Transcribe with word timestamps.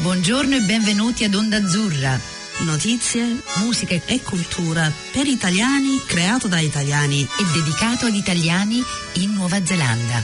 Buongiorno 0.00 0.56
e 0.56 0.60
benvenuti 0.60 1.24
ad 1.24 1.34
Onda 1.34 1.58
Azzurra. 1.58 2.18
Notizie, 2.60 3.40
musica 3.56 3.94
e 4.06 4.22
cultura 4.22 4.90
per 5.12 5.26
italiani, 5.26 6.00
creato 6.06 6.48
da 6.48 6.58
italiani 6.58 7.22
e 7.22 7.44
dedicato 7.52 8.06
ad 8.06 8.14
italiani 8.14 8.82
in 9.14 9.32
Nuova 9.32 9.64
Zelanda. 9.64 10.22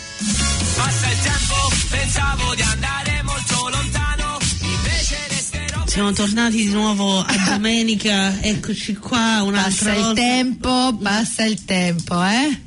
Passa 0.76 1.10
il 1.10 1.18
tempo, 1.20 1.54
pensavo 1.90 2.54
di 2.54 2.62
andare 2.62 3.22
molto 3.22 3.68
lontano, 3.68 4.38
invece 4.60 5.16
resterò. 5.28 5.82
Siamo 5.86 6.12
tornati 6.12 6.56
di 6.56 6.70
nuovo 6.70 7.20
a 7.20 7.36
domenica, 7.46 8.40
eccoci 8.40 8.94
qua 8.96 9.42
un'altra 9.42 9.62
Passa 9.62 9.92
il 9.94 10.02
volta. 10.02 10.20
tempo, 10.20 10.98
passa 11.02 11.44
il 11.44 11.64
tempo, 11.64 12.22
eh? 12.22 12.60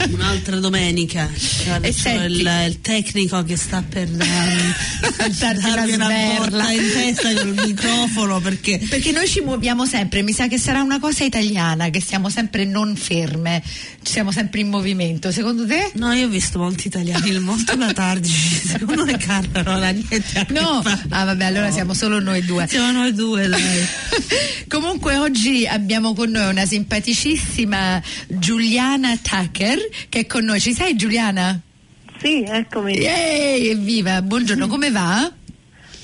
Un'altra 0.12 0.56
domenica. 0.58 1.28
Guarda, 1.64 1.86
E 1.86 1.94
c'ho 1.94 2.22
il, 2.24 2.64
il 2.66 2.80
tecnico 2.80 3.42
che 3.44 3.56
sta 3.56 3.82
per 3.86 4.08
una 4.10 5.52
darmi 5.52 5.92
una 5.92 6.08
botta 6.08 6.70
in 6.72 6.90
testa 6.92 7.32
con 7.34 7.48
il 7.48 7.62
microfono 7.66 8.40
perché 8.40 8.78
Perché 8.88 9.12
noi 9.12 9.26
ci 9.28 9.40
muoviamo 9.40 9.84
sempre, 9.86 10.22
mi 10.22 10.32
sa 10.32 10.46
che 10.48 10.58
sarà 10.58 10.82
una 10.82 10.98
cosa 10.98 11.24
italiana, 11.24 11.90
che 11.90 12.00
siamo 12.00 12.28
sempre 12.28 12.64
non 12.64 12.96
ferme, 12.96 13.62
siamo 14.02 14.32
sempre 14.32 14.60
in 14.60 14.68
movimento. 14.68 15.30
Secondo 15.32 15.66
te? 15.66 15.90
No, 15.94 16.12
io 16.12 16.26
ho 16.26 16.30
visto 16.30 16.58
molti 16.58 16.86
italiani 16.86 17.38
molto 17.40 17.76
letargici, 17.76 18.66
secondo 18.68 19.04
me 19.04 19.16
Carla 19.16 19.62
non 19.62 19.82
ha 19.82 19.90
niente 19.90 20.38
a 20.38 20.44
che 20.44 20.52
No, 20.52 20.82
fare. 20.82 21.00
ah 21.10 21.24
vabbè, 21.24 21.44
allora 21.44 21.66
No. 21.68 21.72
siamo 21.72 21.94
solo 21.94 22.20
noi 22.20 22.44
due. 22.44 22.66
Siamo 22.68 22.90
noi 22.92 23.12
due, 23.14 23.46
dai. 23.48 23.60
Comunque 24.68 25.16
oggi 25.16 25.66
abbiamo 25.66 26.14
con 26.14 26.30
noi 26.30 26.48
una 26.50 26.64
simpaticissima 26.66 28.00
Giuliana 28.28 29.16
Tucker 29.20 29.78
che 30.08 30.20
è 30.20 30.26
con 30.26 30.44
noi. 30.44 30.60
Ci 30.60 30.72
sei 30.72 30.96
Giuliana? 30.96 31.60
Sì, 32.20 32.42
eccomi. 32.46 32.98
Yay, 32.98 33.68
evviva! 33.68 34.20
Buongiorno, 34.22 34.66
come 34.68 34.90
va? 34.90 35.32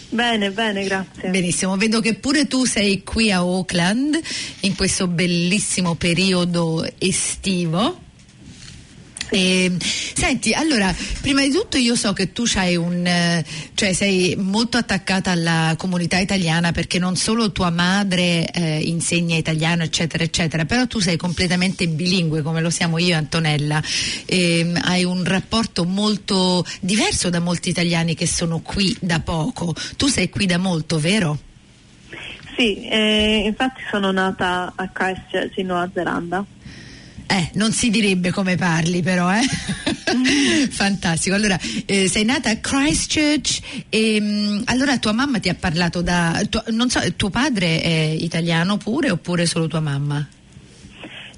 Bene, 0.09 0.50
bene, 0.50 0.84
grazie. 0.84 1.28
Benissimo, 1.28 1.76
vedo 1.76 2.01
che 2.01 2.14
pure 2.14 2.46
tu 2.46 2.64
sei 2.64 3.02
qui 3.02 3.30
a 3.32 3.38
Auckland 3.38 4.18
in 4.60 4.74
questo 4.76 5.09
bellissimo 5.09 5.95
periodo 5.95 6.87
estivo. 6.98 8.04
E, 9.29 9.73
senti, 9.79 10.52
allora, 10.52 10.95
prima 11.21 11.43
di 11.43 11.51
tutto 11.51 11.77
io 11.77 11.95
so 11.96 12.13
che 12.13 12.32
tu 12.32 12.45
un, 12.77 13.07
eh, 13.07 13.45
cioè 13.74 13.93
sei 13.93 14.37
molto 14.37 14.77
attaccata 14.77 15.30
alla 15.30 15.74
comunità 15.77 16.19
italiana 16.19 16.73
perché 16.73 16.99
non 16.99 17.16
solo 17.16 17.52
tua 17.52 17.71
madre 17.71 18.51
eh, 18.51 18.80
insegna 18.80 19.37
italiano, 19.37 19.82
eccetera, 19.82 20.23
eccetera, 20.23 20.65
però 20.65 20.87
tu 20.87 21.01
sei 21.01 21.16
completamente 21.16 21.87
bilingue 21.88 22.43
come 22.43 22.60
lo 22.60 22.71
siamo 22.71 22.99
io 22.99 23.10
e 23.10 23.15
Antonella. 23.15 23.82
E, 24.24 24.73
hai 24.82 25.04
un 25.04 25.24
rapporto 25.24 25.85
molto 25.85 26.65
diverso 26.80 27.30
da 27.30 27.41
molti 27.41 27.69
italiani 27.69 28.15
che 28.15 28.27
sono 28.27 28.60
qui 28.60 28.97
da 29.01 29.21
poco. 29.21 29.74
Tu 29.97 30.07
sei 30.07 30.29
qui 30.29 30.47
da 30.47 30.59
molto, 30.59 30.99
vero? 30.99 31.38
Sì, 32.57 32.87
eh, 32.88 33.43
infatti 33.45 33.82
sono 33.91 34.10
nata 34.13 34.73
a 34.74 34.88
Christchurch 34.88 35.59
in 35.59 35.66
Nuova 35.66 35.91
Zelanda. 35.93 36.45
Eh, 37.29 37.51
non 37.55 37.73
si 37.73 37.91
direbbe 37.91 38.30
come 38.30 38.55
parli 38.57 39.02
però, 39.02 39.30
eh? 39.32 39.43
Fantastico. 40.71 41.35
Allora, 41.35 41.59
eh, 41.85 42.09
sei 42.09 42.24
nata 42.24 42.51
a 42.51 42.57
Christchurch 42.57 43.60
e 43.88 44.19
mm, 44.21 44.63
allora 44.66 44.99
tua 44.99 45.13
mamma 45.13 45.38
ti 45.41 45.49
ha 45.49 45.54
parlato 45.59 46.02
da... 46.02 46.41
tuo- 46.49 46.63
non 46.69 46.88
so, 46.88 47.01
tuo 47.16 47.30
padre 47.30 47.80
è 47.82 47.91
italiano 48.19 48.77
pure 48.77 49.10
oppure 49.10 49.45
solo 49.47 49.66
tua 49.66 49.80
mamma? 49.80 50.27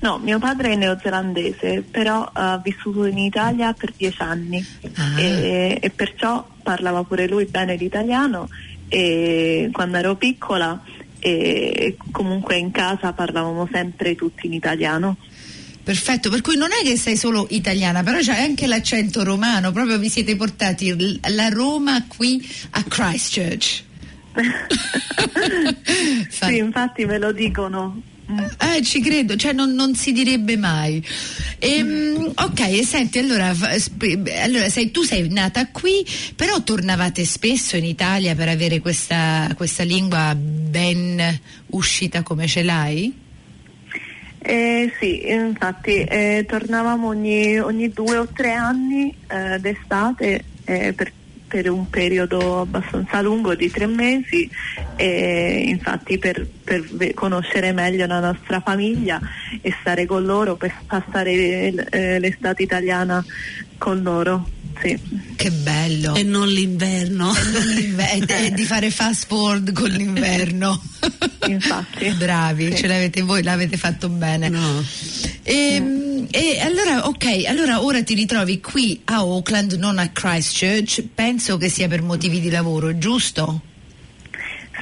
No, 0.01 0.19
mio 0.19 0.39
padre 0.39 0.73
è 0.73 0.77
neozelandese, 0.77 1.83
però 1.91 2.29
ha 2.33 2.59
vissuto 2.63 3.05
in 3.07 3.19
Italia 3.19 3.73
per 3.73 3.93
dieci 3.97 4.21
anni 4.23 4.65
Ah. 4.95 5.21
e, 5.21 5.79
e 5.81 5.91
perciò 5.91 6.47
parlava 6.63 7.03
pure 7.03 7.27
lui 7.27 7.47
bene 7.47 7.77
l'italiano 7.77 8.49
e 8.89 9.69
quando 9.73 9.97
ero 9.97 10.15
piccola 10.17 10.81
e 11.21 11.97
comunque 12.13 12.57
in 12.57 12.71
casa 12.71 13.13
parlavamo 13.13 13.69
sempre 13.73 14.15
tutti 14.15 14.47
in 14.47 14.53
italiano. 14.53 15.17
Perfetto, 15.89 16.29
per 16.29 16.43
cui 16.43 16.55
non 16.55 16.69
è 16.71 16.87
che 16.87 16.99
sei 16.99 17.17
solo 17.17 17.47
italiana, 17.49 18.03
però 18.03 18.19
c'hai 18.21 18.45
anche 18.45 18.67
l'accento 18.67 19.25
romano, 19.25 19.73
proprio 19.73 19.97
vi 19.97 20.11
siete 20.11 20.37
portati 20.37 21.19
la 21.31 21.49
Roma 21.49 22.05
qui 22.07 22.47
a 22.73 22.83
Christchurch. 22.83 23.85
Sì, 26.29 26.59
infatti 26.59 27.07
me 27.07 27.17
lo 27.17 27.33
dicono. 27.33 28.03
Mm. 28.31 28.39
Eh, 28.39 28.83
ci 28.83 29.01
credo, 29.01 29.35
cioè 29.37 29.55
non, 29.55 29.73
non 29.73 29.95
si 29.95 30.13
direbbe 30.13 30.59
mai. 30.59 31.03
Ehm, 31.59 32.33
ok, 32.35 32.85
senti, 32.85 33.19
allora, 33.19 33.55
allora 34.43 34.69
sei, 34.69 34.91
tu 34.91 35.05
sei 35.05 35.27
nata 35.31 35.69
qui, 35.69 36.07
però 36.37 36.63
tornavate 36.63 37.25
spesso 37.25 37.79
in 37.79 37.85
Italia 37.85 38.35
per 38.35 38.49
avere 38.49 38.81
questa, 38.81 39.51
questa 39.57 39.85
lingua 39.85 40.35
ben 40.37 41.41
uscita 41.69 42.23
come 42.23 42.47
ce 42.47 42.63
l'hai? 42.63 43.27
Eh, 44.51 44.91
sì, 44.99 45.31
infatti 45.31 46.05
eh, 46.05 46.47
tornavamo 46.49 47.07
ogni, 47.07 47.59
ogni 47.59 47.91
due 47.91 48.17
o 48.17 48.27
tre 48.29 48.55
anni 48.55 49.15
eh, 49.27 49.59
d'estate 49.61 50.43
eh, 50.65 50.95
per, 50.95 51.13
per 51.47 51.69
un 51.69 51.91
periodo 51.91 52.63
abbastanza 52.63 53.21
lungo 53.21 53.55
di 53.55 53.71
tre 53.71 53.85
mesi, 53.85 54.51
infatti 54.97 56.17
per, 56.17 56.49
per 56.65 57.13
conoscere 57.13 57.73
meglio 57.73 58.07
la 58.07 58.21
nostra 58.21 58.61
famiglia 58.61 59.21
e 59.61 59.75
stare 59.81 60.07
con 60.07 60.25
loro, 60.25 60.57
per 60.57 60.73
passare 60.87 61.31
eh, 61.91 62.19
l'estate 62.19 62.63
italiana 62.63 63.23
con 63.77 64.01
loro. 64.01 64.49
Sì. 64.83 64.99
Che 65.35 65.51
bello! 65.51 66.15
E 66.15 66.23
non 66.23 66.49
l'inverno. 66.49 67.35
E 67.35 67.51
non 67.53 67.67
l'inver- 67.69 68.53
di 68.55 68.65
fare 68.65 68.91
fast 68.91 69.27
forward 69.27 69.73
con 69.73 69.89
l'inverno. 69.91 70.81
Infatti. 71.49 72.11
Bravi, 72.11 72.71
Sì. 72.73 72.77
ce 72.79 72.87
l'avete 72.87 73.23
voi, 73.23 73.43
l'avete 73.43 73.77
fatto 73.77 74.09
bene. 74.09 74.49
No. 74.49 74.85
E, 75.43 76.27
e 76.31 76.61
allora, 76.61 77.07
ok, 77.07 77.45
allora 77.47 77.83
ora 77.83 78.03
ti 78.03 78.15
ritrovi 78.15 78.61
qui 78.61 79.01
a 79.05 79.17
Auckland, 79.17 79.73
non 79.75 79.99
a 79.99 80.09
Christchurch. 80.11 81.05
Penso 81.15 81.57
che 81.57 81.69
sia 81.69 81.89
per 81.89 82.03
motivi 82.03 82.41
di 82.41 82.51
lavoro, 82.51 82.97
giusto? 82.99 83.63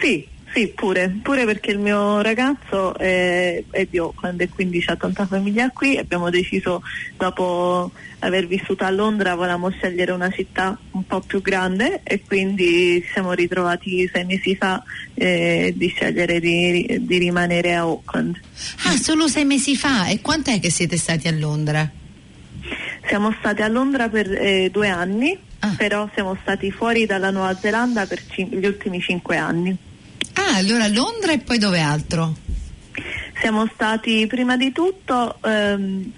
Sì, 0.01 0.27
sì, 0.57 0.69
pure, 0.69 1.19
pure 1.23 1.45
perché 1.45 1.71
il 1.71 1.79
mio 1.79 2.23
ragazzo 2.23 2.97
è, 2.97 3.63
è 3.69 3.85
di 3.91 3.99
Auckland 3.99 4.41
e 4.41 4.49
quindi 4.49 4.81
c'ha 4.81 4.97
tanta 4.97 5.27
famiglia 5.27 5.69
qui. 5.71 5.99
Abbiamo 5.99 6.31
deciso, 6.31 6.83
dopo 7.19 7.91
aver 8.21 8.47
vissuto 8.47 8.85
a 8.85 8.89
Londra, 8.91 9.35
volevamo 9.35 9.69
scegliere 9.69 10.13
una 10.13 10.31
città 10.31 10.79
un 10.93 11.07
po' 11.07 11.21
più 11.21 11.43
grande 11.43 12.01
e 12.05 12.23
quindi 12.27 13.03
ci 13.05 13.13
siamo 13.13 13.35
ritrovati 13.35 14.09
sei 14.11 14.25
mesi 14.25 14.57
fa 14.57 14.83
eh, 15.13 15.75
di 15.77 15.89
scegliere 15.89 16.41
di, 16.41 17.01
di 17.03 17.19
rimanere 17.19 17.75
a 17.75 17.81
Auckland. 17.81 18.41
Ah, 18.85 18.97
solo 18.97 19.29
sei 19.29 19.45
mesi 19.45 19.77
fa. 19.77 20.07
E 20.07 20.23
quant'è 20.23 20.59
che 20.59 20.71
siete 20.71 20.97
stati 20.97 21.29
a 21.29 21.33
Londra? 21.33 21.87
Siamo 23.09 23.35
stati 23.39 23.61
a 23.61 23.69
Londra 23.69 24.09
per 24.09 24.33
eh, 24.33 24.71
due 24.73 24.89
anni, 24.89 25.39
Ah. 25.59 25.75
però 25.77 26.09
siamo 26.13 26.37
stati 26.43 26.71
fuori 26.71 27.07
dalla 27.07 27.31
Nuova 27.31 27.55
Zelanda 27.59 28.07
per 28.07 28.21
cin- 28.31 28.49
gli 28.59 28.65
ultimi 28.67 29.01
cinque 29.01 29.37
anni. 29.39 29.75
Ah, 30.39 30.57
allora 30.57 30.87
Londra 30.89 31.33
e 31.33 31.39
poi 31.39 31.59
dove 31.59 31.81
altro? 31.81 32.35
Siamo 33.41 33.69
stati 33.73 34.27
prima 34.27 34.57
di 34.57 34.71
tutto 34.71 35.39
ehm, 35.43 36.13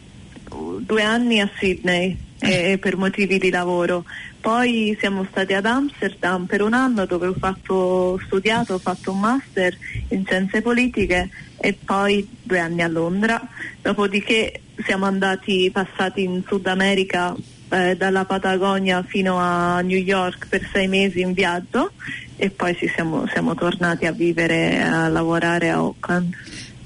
due 0.81 1.03
anni 1.03 1.41
a 1.41 1.49
Sydney 1.59 2.17
eh, 2.41 2.79
per 2.79 2.97
motivi 2.97 3.39
di 3.39 3.51
lavoro, 3.51 4.05
poi 4.41 4.97
siamo 4.99 5.27
stati 5.31 5.55
ad 5.55 5.67
Amsterdam 5.67 6.47
per 6.47 6.63
un 6.63 6.73
anno 6.73 7.05
dove 7.07 7.27
ho 7.27 7.35
fatto, 7.35 8.21
studiato, 8.27 8.75
ho 8.75 8.79
fatto 8.79 9.13
un 9.13 9.21
master 9.21 9.77
in 10.09 10.25
scienze 10.25 10.63
politiche 10.63 11.29
e 11.57 11.73
poi 11.73 12.27
due 12.43 12.59
anni 12.59 12.83
a 12.83 12.89
Londra, 12.89 13.41
dopodiché 13.83 14.61
siamo 14.85 15.07
andati 15.07 15.71
passati 15.73 16.23
in 16.23 16.43
Sud 16.47 16.67
America 16.67 17.35
eh, 17.71 17.97
dalla 17.97 18.25
Patagonia 18.25 19.03
fino 19.03 19.39
a 19.39 19.81
New 19.81 19.99
York 19.99 20.47
per 20.49 20.69
sei 20.73 20.89
mesi 20.89 21.21
in 21.21 21.33
viaggio 21.33 21.93
e 22.37 22.51
poi 22.51 22.77
ci 22.77 22.91
siamo, 22.95 23.27
siamo 23.27 23.55
tornati 23.55 24.07
a 24.07 24.13
vivere, 24.13 24.83
a 24.83 25.09
lavorare 25.09 25.71
a 25.71 25.77
Auckland. 25.77 26.35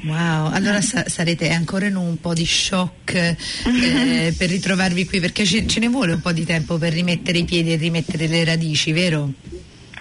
Wow, 0.05 0.51
allora 0.53 0.81
sa- 0.81 1.09
sarete 1.09 1.51
ancora 1.51 1.87
in 1.87 1.95
un 1.95 2.21
po' 2.21 2.35
di 2.35 2.45
shock 2.45 3.15
eh, 3.15 4.35
per 4.37 4.49
ritrovarvi 4.49 5.07
qui 5.07 5.21
perché 5.21 5.45
ce, 5.45 5.67
ce 5.67 5.79
ne 5.79 5.89
vuole 5.89 6.15
un 6.15 6.21
po' 6.21 6.33
di 6.33 6.45
tempo 6.45 6.77
per 6.77 6.93
rimettere 6.93 7.39
i 7.39 7.45
piedi 7.45 7.73
e 7.73 7.77
rimettere 7.77 8.27
le 8.27 8.45
radici, 8.45 8.91
vero? 8.91 9.31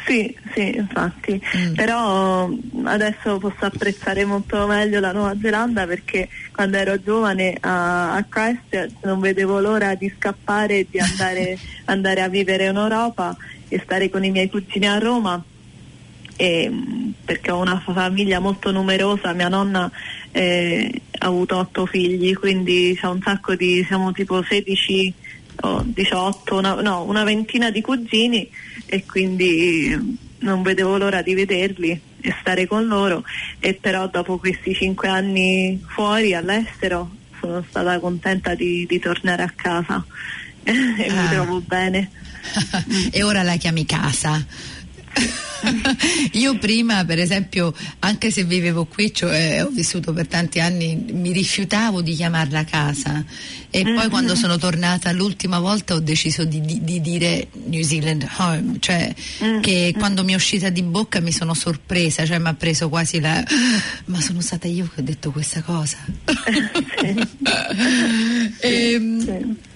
Sì, 0.05 0.35
sì, 0.53 0.75
infatti, 0.75 1.39
Mm. 1.57 1.73
però 1.75 2.49
adesso 2.83 3.37
posso 3.37 3.65
apprezzare 3.65 4.25
molto 4.25 4.65
meglio 4.67 4.99
la 4.99 5.11
Nuova 5.11 5.35
Zelanda 5.39 5.85
perché 5.85 6.27
quando 6.51 6.77
ero 6.77 7.01
giovane 7.01 7.55
a, 7.59 8.13
a 8.13 8.23
Christchurch 8.23 9.03
non 9.03 9.19
vedevo 9.19 9.59
l'ora 9.59 9.93
di 9.95 10.11
scappare 10.17 10.79
e 10.79 10.87
di 10.89 10.99
andare, 10.99 11.57
andare 11.85 12.21
a 12.21 12.29
vivere 12.29 12.65
in 12.67 12.75
Europa 12.75 13.35
e 13.67 13.79
stare 13.83 14.09
con 14.09 14.23
i 14.23 14.31
miei 14.31 14.49
cugini 14.49 14.87
a 14.87 14.97
Roma. 14.97 15.43
E, 16.35 16.71
perché 17.23 17.51
ho 17.51 17.59
una 17.59 17.79
famiglia 17.79 18.39
molto 18.39 18.71
numerosa, 18.71 19.33
mia 19.33 19.47
nonna 19.47 19.91
eh, 20.31 21.01
ha 21.19 21.27
avuto 21.27 21.57
otto 21.57 21.85
figli, 21.85 22.33
quindi 22.33 22.97
c'è 22.99 23.05
un 23.07 23.21
sacco 23.21 23.53
di, 23.55 23.83
siamo 23.85 24.11
tipo 24.11 24.41
16 24.41 25.13
o 25.61 25.83
18, 25.85 26.55
una, 26.57 26.81
no, 26.81 27.03
una 27.03 27.23
ventina 27.23 27.69
di 27.69 27.81
cugini 27.81 28.49
e 28.91 29.05
quindi 29.05 30.19
non 30.39 30.61
vedevo 30.63 30.97
l'ora 30.97 31.21
di 31.21 31.33
vederli 31.33 31.97
e 32.19 32.35
stare 32.41 32.67
con 32.67 32.87
loro 32.87 33.23
e 33.59 33.73
però 33.73 34.09
dopo 34.09 34.37
questi 34.37 34.73
cinque 34.73 35.07
anni 35.07 35.81
fuori 35.87 36.33
all'estero 36.33 37.09
sono 37.39 37.63
stata 37.69 37.97
contenta 37.99 38.53
di, 38.53 38.85
di 38.85 38.99
tornare 38.99 39.43
a 39.43 39.53
casa 39.55 40.03
e 40.63 40.71
Ah. 41.09 41.21
mi 41.21 41.29
trovo 41.29 41.61
bene. 41.61 42.09
e 43.11 43.23
ora 43.23 43.43
la 43.43 43.55
chiami 43.55 43.85
casa. 43.85 44.45
Io 46.33 46.57
prima, 46.57 47.05
per 47.05 47.19
esempio, 47.19 47.73
anche 47.99 48.31
se 48.31 48.43
vivevo 48.43 48.85
qui, 48.85 49.13
cioè 49.13 49.63
ho 49.63 49.69
vissuto 49.69 50.11
per 50.11 50.25
tanti 50.27 50.59
anni, 50.59 51.05
mi 51.11 51.31
rifiutavo 51.31 52.01
di 52.01 52.15
chiamarla 52.15 52.63
casa 52.65 53.23
e 53.69 53.83
poi 53.83 54.09
quando 54.09 54.35
sono 54.35 54.57
tornata 54.57 55.11
l'ultima 55.11 55.59
volta 55.59 55.93
ho 55.93 55.99
deciso 55.99 56.43
di, 56.45 56.61
di- 56.61 56.83
di 56.83 56.99
dire 56.99 57.47
New 57.67 57.83
Zealand 57.83 58.27
home, 58.37 58.77
cioè 58.79 59.13
che 59.61 59.93
quando 59.97 60.23
mi 60.23 60.31
è 60.33 60.35
uscita 60.35 60.69
di 60.69 60.81
bocca 60.81 61.19
mi 61.19 61.31
sono 61.31 61.53
sorpresa, 61.53 62.25
cioè 62.25 62.39
mi 62.39 62.47
ha 62.47 62.53
preso 62.55 62.89
quasi 62.89 63.19
la... 63.19 63.43
ma 64.05 64.19
sono 64.19 64.41
stata 64.41 64.67
io 64.67 64.89
che 64.93 65.01
ho 65.01 65.03
detto 65.03 65.31
questa 65.31 65.61
cosa. 65.61 65.97
Ehm, 68.61 69.19
Sì. 69.23 69.69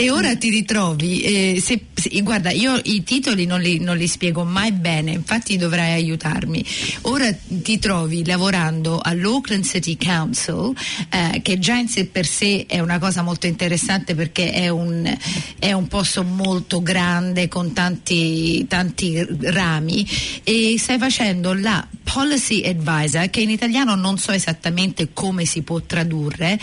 E 0.00 0.10
ora 0.12 0.36
ti 0.36 0.48
ritrovi, 0.48 1.22
eh, 1.22 1.60
se- 1.60 1.86
se- 1.92 2.20
guarda, 2.20 2.52
io 2.52 2.80
i 2.84 3.02
titoli 3.02 3.46
non 3.46 3.60
li, 3.60 3.80
non 3.80 3.96
li 3.96 4.06
spiego 4.06 4.44
mai 4.44 4.70
bene, 4.70 5.10
infatti 5.10 5.56
dovrai 5.56 5.94
aiutarmi. 5.94 6.64
Ora 7.02 7.36
ti 7.48 7.80
trovi 7.80 8.24
lavorando 8.24 9.00
all'Auckland 9.02 9.64
City 9.64 9.96
Council, 9.96 10.72
eh, 11.10 11.42
che 11.42 11.58
già 11.58 11.74
in 11.74 11.88
sé 11.88 12.04
per 12.06 12.26
sé 12.26 12.66
è 12.68 12.78
una 12.78 13.00
cosa 13.00 13.22
molto 13.22 13.48
interessante 13.48 14.14
perché 14.14 14.52
è 14.52 14.68
un, 14.68 15.12
è 15.58 15.72
un 15.72 15.88
posto 15.88 16.22
molto 16.22 16.80
grande 16.80 17.48
con 17.48 17.72
tanti, 17.72 18.68
tanti 18.68 19.26
rami 19.40 20.08
e 20.44 20.76
stai 20.78 20.98
facendo 20.98 21.54
la 21.54 21.84
Policy 22.04 22.62
Advisor, 22.62 23.28
che 23.30 23.40
in 23.40 23.50
italiano 23.50 23.96
non 23.96 24.16
so 24.16 24.30
esattamente 24.30 25.08
come 25.12 25.44
si 25.44 25.62
può 25.62 25.80
tradurre, 25.80 26.58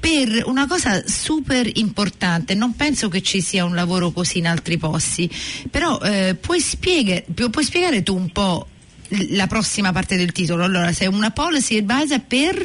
per 0.00 0.42
una 0.46 0.66
cosa 0.66 1.06
super 1.06 1.70
importante. 1.76 2.54
Non 2.54 2.74
penso 2.74 3.08
che 3.08 3.20
ci 3.20 3.40
sia 3.40 3.64
un 3.64 3.74
lavoro 3.74 4.10
così 4.10 4.38
in 4.38 4.46
altri 4.46 4.78
posti, 4.78 5.30
però 5.70 6.00
eh, 6.00 6.34
puoi, 6.40 6.60
spiega- 6.60 7.22
pu- 7.32 7.50
puoi 7.50 7.64
spiegare 7.64 8.02
tu 8.02 8.16
un 8.16 8.30
po' 8.30 8.66
la 9.30 9.46
prossima 9.46 9.92
parte 9.92 10.16
del 10.16 10.32
titolo? 10.32 10.64
Allora, 10.64 10.92
sei 10.92 11.08
una 11.08 11.30
Policy 11.30 11.78
Advisor 11.78 12.20
per... 12.26 12.64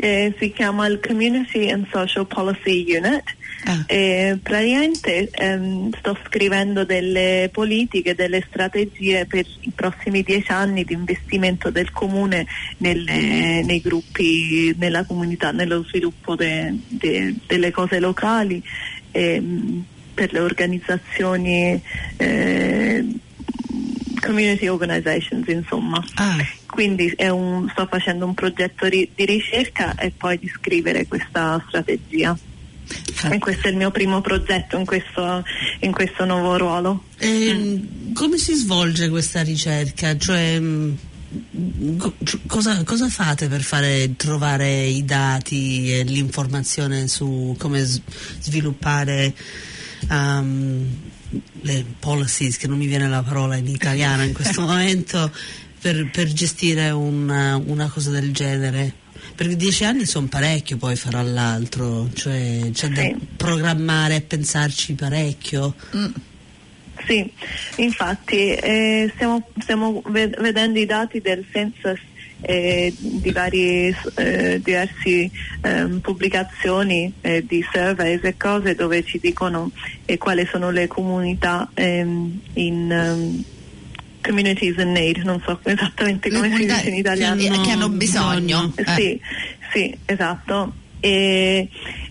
Eh, 0.00 0.32
si 0.38 0.52
chiama 0.52 0.86
il 0.86 1.00
Community 1.04 1.70
and 1.70 1.86
Social 1.92 2.26
Policy 2.26 2.84
Unit. 2.96 3.24
Ah. 3.64 3.84
Eh, 3.86 4.38
praticamente 4.40 5.28
ehm, 5.30 5.90
sto 5.98 6.16
scrivendo 6.26 6.84
delle 6.84 7.50
politiche, 7.52 8.14
delle 8.14 8.44
strategie 8.48 9.26
per 9.26 9.44
i 9.60 9.72
prossimi 9.74 10.22
dieci 10.22 10.52
anni 10.52 10.84
di 10.84 10.92
investimento 10.94 11.70
del 11.70 11.90
comune 11.90 12.46
nelle- 12.78 13.62
nei 13.64 13.80
gruppi, 13.80 14.74
nella 14.78 15.04
comunità, 15.04 15.50
nello 15.50 15.82
sviluppo 15.84 16.36
de- 16.36 16.72
de- 16.86 17.34
delle 17.46 17.70
cose 17.72 17.98
locali, 17.98 18.62
ehm, 19.10 19.84
per 20.14 20.32
le 20.32 20.40
organizzazioni, 20.40 21.80
eh, 22.16 23.04
community 24.20 24.68
organizations 24.68 25.46
insomma. 25.48 26.02
Ah. 26.14 26.36
Quindi 26.66 27.12
è 27.16 27.28
un- 27.28 27.68
sto 27.70 27.86
facendo 27.86 28.24
un 28.24 28.34
progetto 28.34 28.86
ri- 28.86 29.10
di 29.14 29.24
ricerca 29.24 29.94
e 29.96 30.12
poi 30.16 30.38
di 30.38 30.48
scrivere 30.48 31.06
questa 31.06 31.62
strategia. 31.68 32.36
E 33.30 33.38
questo 33.38 33.66
è 33.66 33.70
il 33.70 33.76
mio 33.76 33.90
primo 33.90 34.20
progetto 34.20 34.76
in 34.76 34.84
questo, 34.84 35.44
in 35.80 35.92
questo 35.92 36.24
nuovo 36.24 36.56
ruolo. 36.56 37.04
Ehm, 37.18 38.12
Come 38.12 38.38
si 38.38 38.54
svolge 38.54 39.08
questa 39.08 39.42
ricerca? 39.42 40.16
Cioè, 40.16 40.60
co- 41.96 42.14
cosa, 42.46 42.82
cosa 42.84 43.08
fate 43.08 43.48
per 43.48 43.62
fare 43.62 44.14
trovare 44.16 44.84
i 44.84 45.04
dati 45.04 45.92
e 45.92 46.02
l'informazione 46.04 47.08
su 47.08 47.54
come 47.58 47.84
sviluppare 47.84 49.34
um, 50.08 50.86
le 51.62 51.84
policies, 51.98 52.56
che 52.56 52.66
non 52.66 52.78
mi 52.78 52.86
viene 52.86 53.08
la 53.08 53.22
parola 53.22 53.56
in 53.56 53.66
italiano 53.66 54.22
in 54.22 54.32
questo 54.32 54.62
momento, 54.66 55.30
per, 55.80 56.10
per 56.10 56.32
gestire 56.32 56.90
una, 56.90 57.56
una 57.56 57.88
cosa 57.88 58.10
del 58.10 58.32
genere? 58.32 59.06
Perché 59.38 59.54
dieci 59.54 59.84
anni 59.84 60.04
sono 60.04 60.26
parecchio 60.26 60.78
poi 60.78 60.96
farà 60.96 61.22
l'altro, 61.22 62.08
cioè 62.12 62.70
c'è 62.72 62.88
da 62.88 63.02
Sì. 63.02 63.14
programmare 63.36 64.16
e 64.16 64.20
pensarci 64.22 64.94
parecchio. 64.94 65.76
Sì, 67.06 67.32
infatti 67.76 68.50
eh, 68.54 69.08
stiamo, 69.14 69.48
stiamo 69.60 70.02
ved- 70.06 70.40
vedendo 70.40 70.80
i 70.80 70.86
dati 70.86 71.20
del 71.20 71.46
census 71.52 72.00
eh, 72.40 72.92
di 72.98 73.30
varie 73.30 73.96
eh, 74.16 74.60
diverse 74.60 75.30
ehm, 75.60 76.00
pubblicazioni 76.00 77.12
eh, 77.20 77.44
di 77.46 77.64
surveys 77.72 78.24
e 78.24 78.36
cose 78.36 78.74
dove 78.74 79.04
ci 79.04 79.20
dicono 79.20 79.70
eh, 80.04 80.18
quali 80.18 80.48
sono 80.50 80.70
le 80.70 80.88
comunità 80.88 81.70
ehm, 81.74 82.40
in 82.54 82.90
ehm, 82.90 83.44
communities 84.28 84.76
in 84.76 84.92
need, 84.92 85.16
non 85.24 85.40
so 85.44 85.58
esattamente 85.62 86.30
come 86.30 86.54
si 86.54 86.66
dice 86.66 86.88
in 86.90 86.96
italiano. 86.96 87.40
che, 87.40 87.60
che 87.60 87.70
hanno 87.70 87.88
bisogno. 87.88 88.72
Eh, 88.76 88.82
Eh. 88.82 88.94
Sì, 88.94 89.20
sì, 89.72 89.98
esatto. 90.04 90.72
E, 91.00 91.68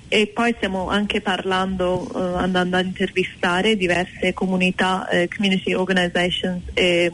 e 0.07 0.27
poi 0.27 0.53
stiamo 0.55 0.89
anche 0.89 1.21
parlando, 1.21 2.09
eh, 2.15 2.41
andando 2.41 2.77
a 2.77 2.81
intervistare 2.81 3.75
diverse 3.75 4.33
comunità, 4.33 5.07
eh, 5.09 5.29
community 5.33 5.73
organizations 5.73 6.63
e, 6.73 7.11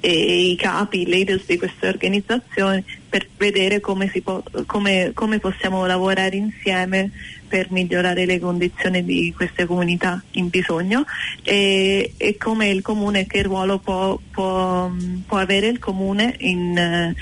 e 0.00 0.50
i 0.50 0.56
capi, 0.56 1.02
i 1.02 1.06
leaders 1.06 1.44
di 1.46 1.58
queste 1.58 1.88
organizzazioni 1.88 2.84
per 3.08 3.26
vedere 3.36 3.80
come, 3.80 4.08
si 4.08 4.22
può, 4.22 4.42
come, 4.66 5.10
come 5.14 5.38
possiamo 5.38 5.84
lavorare 5.84 6.36
insieme 6.36 7.10
per 7.52 7.70
migliorare 7.70 8.24
le 8.24 8.40
condizioni 8.40 9.04
di 9.04 9.30
queste 9.36 9.66
comunità 9.66 10.22
in 10.32 10.48
bisogno 10.48 11.04
e, 11.42 12.14
e 12.16 12.38
come 12.38 12.70
il 12.70 12.80
comune, 12.80 13.26
che 13.26 13.42
ruolo 13.42 13.76
può, 13.76 14.18
può, 14.30 14.90
può 15.26 15.36
avere 15.36 15.66
il 15.66 15.78
comune 15.78 16.34
in, 16.38 16.74
eh, 16.78 17.14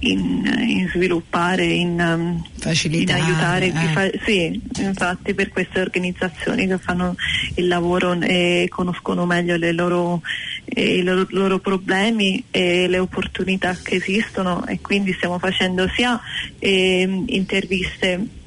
in, 0.00 0.44
in 0.68 0.90
sviluppare, 0.92 1.64
in, 1.64 1.98
um, 1.98 2.44
in 2.90 3.10
aiutare 3.10 3.68
eh. 3.68 3.72
fa- 3.94 4.10
sì, 4.22 4.60
infatti 4.80 5.32
per 5.32 5.48
queste 5.48 5.80
organizzazioni 5.80 6.66
che 6.66 6.76
fanno 6.76 7.14
il 7.54 7.66
lavoro 7.66 8.20
e 8.20 8.66
conoscono 8.68 9.24
meglio 9.24 9.56
le 9.56 9.72
loro, 9.72 10.20
eh, 10.66 10.96
i 10.98 11.02
loro, 11.02 11.26
loro 11.30 11.58
problemi 11.58 12.44
e 12.50 12.86
le 12.86 12.98
opportunità 12.98 13.74
che 13.82 13.94
esistono 13.94 14.66
e 14.66 14.78
quindi 14.82 15.14
stiamo 15.14 15.38
facendo 15.38 15.88
sia 15.88 16.20
ehm, 16.58 17.24
interviste 17.28 18.39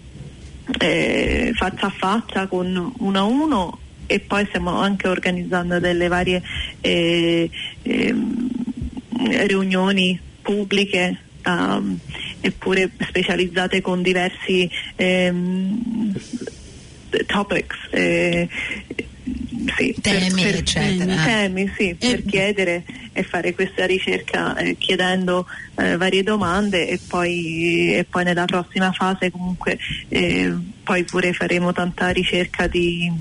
eh, 0.79 1.51
faccia 1.55 1.87
a 1.87 1.89
faccia 1.89 2.47
con 2.47 2.93
uno 2.97 3.19
a 3.19 3.23
uno 3.23 3.79
e 4.05 4.19
poi 4.19 4.45
stiamo 4.47 4.77
anche 4.79 5.07
organizzando 5.07 5.79
delle 5.79 6.07
varie 6.07 6.41
eh, 6.81 7.49
ehm, 7.81 8.49
riunioni 9.47 10.19
pubbliche 10.41 11.17
um, 11.45 11.97
eppure 12.41 12.91
specializzate 12.99 13.81
con 13.81 14.01
diversi 14.01 14.69
ehm, 14.95 16.13
topics 17.25 17.77
eh, 17.91 18.49
sì, 19.77 19.95
Temi, 20.01 20.43
eccetera. 20.43 21.23
temi, 21.23 21.71
sì, 21.77 21.95
per 21.97 22.23
chiedere 22.25 22.83
e 23.13 23.23
fare 23.23 23.53
questa 23.53 23.85
ricerca 23.85 24.55
eh, 24.57 24.75
chiedendo 24.77 25.45
eh, 25.75 25.97
varie 25.97 26.23
domande 26.23 26.87
e 26.87 26.99
poi, 27.07 27.95
e 27.95 28.05
poi 28.09 28.23
nella 28.23 28.45
prossima 28.45 28.91
fase 28.91 29.31
comunque 29.31 29.77
eh, 30.09 30.51
poi 30.83 31.03
pure 31.03 31.33
faremo 31.33 31.71
tanta 31.71 32.09
ricerca 32.09 32.67
di, 32.67 33.11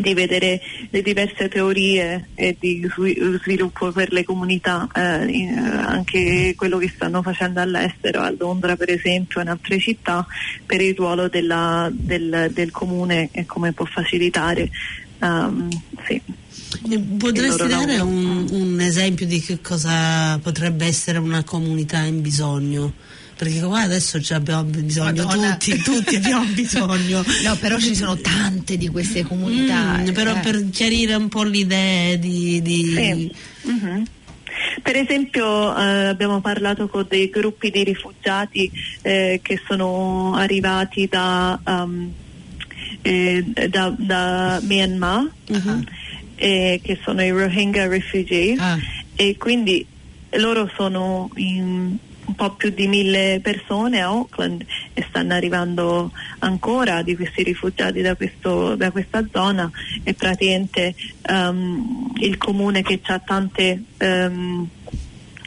di 0.00 0.14
vedere 0.14 0.60
le 0.90 1.02
diverse 1.02 1.48
teorie 1.48 2.28
e 2.34 2.56
di 2.58 2.86
svi- 2.94 3.18
sviluppo 3.42 3.90
per 3.92 4.12
le 4.12 4.24
comunità, 4.24 4.88
eh, 4.94 5.48
anche 5.50 6.54
quello 6.56 6.78
che 6.78 6.90
stanno 6.94 7.22
facendo 7.22 7.60
all'estero, 7.60 8.20
a 8.20 8.34
Londra 8.36 8.76
per 8.76 8.90
esempio, 8.90 9.40
in 9.40 9.48
altre 9.48 9.78
città, 9.78 10.26
per 10.66 10.80
il 10.80 10.94
ruolo 10.94 11.28
della- 11.28 11.88
del, 11.92 12.50
del 12.52 12.70
comune 12.70 13.28
e 13.32 13.46
come 13.46 13.72
può 13.72 13.84
facilitare. 13.84 14.68
Ehm, 15.20 15.68
sì. 16.06 16.20
Potresti 17.18 17.66
dare 17.66 17.98
un, 17.98 18.46
un 18.50 18.80
esempio 18.80 19.26
di 19.26 19.40
che 19.40 19.60
cosa 19.60 20.38
potrebbe 20.38 20.86
essere 20.86 21.18
una 21.18 21.42
comunità 21.42 22.00
in 22.00 22.20
bisogno? 22.20 22.92
Perché 23.36 23.60
qua 23.60 23.82
adesso 23.82 24.20
ci 24.20 24.34
abbiamo 24.34 24.64
bisogno 24.64 25.24
Madonna. 25.24 25.56
tutti, 25.56 25.78
tutti 25.78 26.16
abbiamo 26.18 26.44
bisogno. 26.46 27.24
No, 27.44 27.56
però 27.56 27.78
ci 27.78 27.94
sono 27.94 28.16
tante 28.16 28.76
di 28.76 28.88
queste 28.88 29.22
comunità. 29.22 29.98
Mm, 29.98 30.10
però 30.10 30.34
eh. 30.34 30.40
per 30.40 30.68
chiarire 30.70 31.14
un 31.14 31.28
po' 31.28 31.44
l'idea 31.44 32.16
di... 32.16 32.60
di- 32.60 32.92
Sì. 32.94 33.32
Mhm. 33.70 34.04
Per 34.82 34.96
esempio 34.96 35.76
eh, 35.76 36.06
abbiamo 36.06 36.40
parlato 36.40 36.88
con 36.88 37.06
dei 37.08 37.28
gruppi 37.30 37.70
di 37.70 37.84
rifugiati 37.84 38.70
eh, 39.02 39.38
che 39.42 39.60
sono 39.68 40.34
arrivati 40.34 41.06
da, 41.06 41.60
um, 41.64 42.12
eh, 43.02 43.44
da- 43.68 43.94
da 43.96 44.60
Myanmar 44.62 45.30
Mhm. 45.50 45.84
eh, 46.36 46.80
che 46.82 46.98
sono 47.02 47.22
i 47.22 47.30
Rohingya 47.30 47.86
refugee 47.88 48.54
Ah. 48.58 48.78
e 49.16 49.36
quindi 49.36 49.84
loro 50.32 50.70
sono 50.76 51.30
in 51.36 51.96
un 52.28 52.34
po' 52.34 52.52
più 52.56 52.68
di 52.70 52.86
mille 52.86 53.40
persone 53.42 54.02
a 54.02 54.08
Auckland 54.08 54.62
e 54.92 55.02
stanno 55.08 55.32
arrivando 55.32 56.12
ancora 56.40 57.00
di 57.02 57.16
questi 57.16 57.42
rifugiati 57.42 58.02
da, 58.02 58.14
questo- 58.16 58.74
da 58.76 58.90
questa 58.90 59.26
zona 59.32 59.70
e 60.04 60.12
praticamente 60.12 60.94
ehm, 61.22 62.12
il 62.20 62.36
comune 62.36 62.82
che 62.82 63.00
ha 63.06 63.18
tante 63.18 63.82
ehm, 63.96 64.68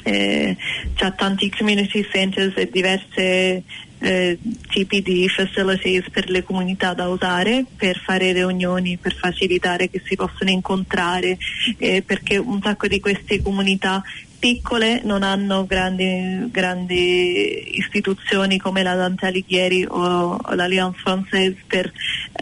eh, 0.04 0.58
c'ha 0.96 1.12
tanti 1.12 1.52
community 1.56 2.04
centers 2.12 2.58
e 2.58 2.68
diverse 2.72 3.64
eh, 4.02 4.38
tipi 4.70 5.02
di 5.02 5.30
facilities 5.30 6.10
per 6.10 6.30
le 6.30 6.44
comunità 6.44 6.94
da 6.94 7.08
usare 7.08 7.66
per 7.76 7.98
fare 7.98 8.34
riunioni, 8.34 8.98
per 8.98 9.16
facilitare 9.16 9.90
che 9.90 10.02
si 10.04 10.16
possano 10.16 10.50
incontrare, 10.50 11.38
eh, 11.78 12.02
perché 12.02 12.38
un 12.38 12.60
sacco 12.62 12.88
di 12.88 13.00
queste 13.00 13.42
comunità 13.42 14.04
piccole 14.40 15.02
non 15.04 15.22
hanno 15.22 15.66
grandi, 15.66 16.50
grandi 16.50 17.78
istituzioni 17.78 18.58
come 18.58 18.82
la 18.82 18.96
Dante 18.96 19.28
Alighieri 19.28 19.86
o, 19.88 20.40
o 20.42 20.54
l'Alliance 20.56 21.00
Française 21.04 21.56
per 21.68 21.92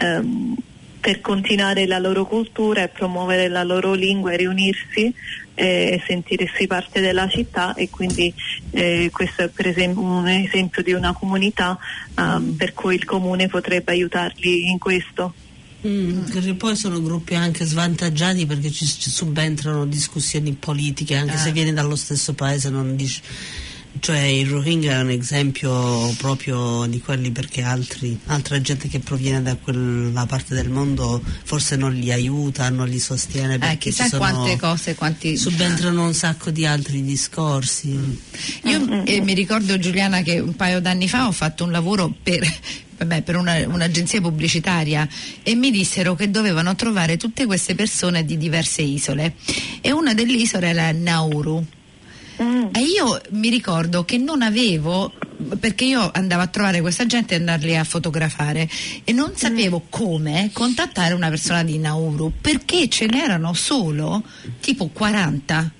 ehm, 0.01 0.55
per 0.99 1.21
continuare 1.21 1.85
la 1.87 1.97
loro 1.97 2.25
cultura 2.25 2.83
e 2.83 2.87
promuovere 2.89 3.47
la 3.47 3.63
loro 3.63 3.93
lingua 3.93 4.33
e 4.33 4.37
riunirsi 4.37 5.13
eh, 5.55 5.93
e 5.93 6.03
sentirsi 6.05 6.67
parte 6.67 6.99
della 6.99 7.27
città 7.29 7.73
e 7.73 7.89
quindi 7.89 8.33
eh, 8.71 9.09
questo 9.11 9.43
è 9.43 9.47
per 9.49 9.67
esempio 9.67 10.01
un 10.01 10.27
esempio 10.27 10.83
di 10.83 10.93
una 10.93 11.13
comunità 11.13 11.77
ehm, 12.17 12.55
per 12.57 12.73
cui 12.73 12.95
il 12.95 13.05
comune 13.05 13.47
potrebbe 13.47 13.91
aiutarli 13.91 14.69
in 14.69 14.77
questo. 14.77 15.33
Mm, 15.87 16.23
perché 16.31 16.53
poi 16.55 16.75
sono 16.75 17.01
gruppi 17.01 17.35
anche 17.35 17.63
svantaggiati 17.63 18.45
perché 18.45 18.69
ci, 18.69 18.85
ci 18.85 19.09
subentrano 19.09 19.85
discussioni 19.85 20.51
politiche, 20.51 21.15
anche 21.15 21.35
Ah. 21.35 21.37
se 21.37 21.53
vieni 21.53 21.71
dallo 21.71 21.95
stesso 21.95 22.33
paese 22.33 22.69
non 22.69 22.97
dici. 22.97 23.21
Cioè 23.99 24.19
il 24.19 24.47
Rohingya 24.47 24.99
è 24.99 25.01
un 25.01 25.09
esempio 25.09 26.13
proprio 26.17 26.85
di 26.87 26.99
quelli 26.99 27.31
perché 27.31 27.61
altri, 27.61 28.17
altra 28.27 28.59
gente 28.61 28.87
che 28.87 28.99
proviene 28.99 29.41
da 29.41 29.55
quella 29.55 30.25
parte 30.25 30.55
del 30.55 30.69
mondo 30.69 31.21
forse 31.43 31.75
non 31.75 31.93
li 31.93 32.11
aiuta, 32.11 32.69
non 32.69 32.87
li 32.87 32.99
sostiene 32.99 33.55
Eh, 33.55 33.59
perché 33.59 33.77
chissà 33.77 34.03
ci 34.03 34.09
sono- 34.11 34.21
quante 34.21 34.57
cose, 34.57 34.95
quanti... 34.95 35.37
subentrano 35.37 36.05
un 36.05 36.13
sacco 36.13 36.49
di 36.51 36.65
altri 36.65 37.03
discorsi. 37.03 37.89
Io 38.63 39.03
eh, 39.05 39.21
mi 39.21 39.33
ricordo 39.33 39.77
Giuliana 39.77 40.21
che 40.21 40.39
un 40.39 40.55
paio 40.55 40.79
d'anni 40.79 41.07
fa 41.07 41.27
ho 41.27 41.31
fatto 41.31 41.63
un 41.63 41.71
lavoro 41.71 42.13
per, 42.23 42.41
vabbè, 42.97 43.21
per 43.23 43.35
una- 43.35 43.67
un'agenzia 43.67 44.21
pubblicitaria 44.21 45.07
e 45.43 45.55
mi 45.55 45.71
dissero 45.71 46.15
che 46.15 46.29
dovevano 46.31 46.75
trovare 46.75 47.17
tutte 47.17 47.45
queste 47.45 47.75
persone 47.75 48.23
di 48.23 48.37
diverse 48.37 48.81
isole 48.81 49.35
e 49.81 49.91
una 49.91 50.13
delle 50.13 50.37
isole 50.37 50.67
era 50.69 50.91
Nauru. 50.91 51.65
E 52.39 52.79
io 52.79 53.19
mi 53.31 53.49
ricordo 53.49 54.05
che 54.05 54.17
non 54.17 54.41
avevo, 54.41 55.11
perché 55.59 55.83
io 55.83 56.09
andavo 56.13 56.41
a 56.41 56.47
trovare 56.47 56.79
questa 56.79 57.05
gente 57.05 57.33
e 57.33 57.37
andarli 57.37 57.75
a 57.75 57.83
fotografare 57.83 58.69
e 59.03 59.11
non 59.11 59.33
sapevo 59.35 59.87
come 59.89 60.49
contattare 60.53 61.13
una 61.13 61.27
persona 61.29 61.63
di 61.63 61.77
Nauru 61.77 62.31
perché 62.39 62.87
ce 62.87 63.07
n'erano 63.07 63.53
solo 63.53 64.23
tipo 64.61 64.87
40. 64.87 65.71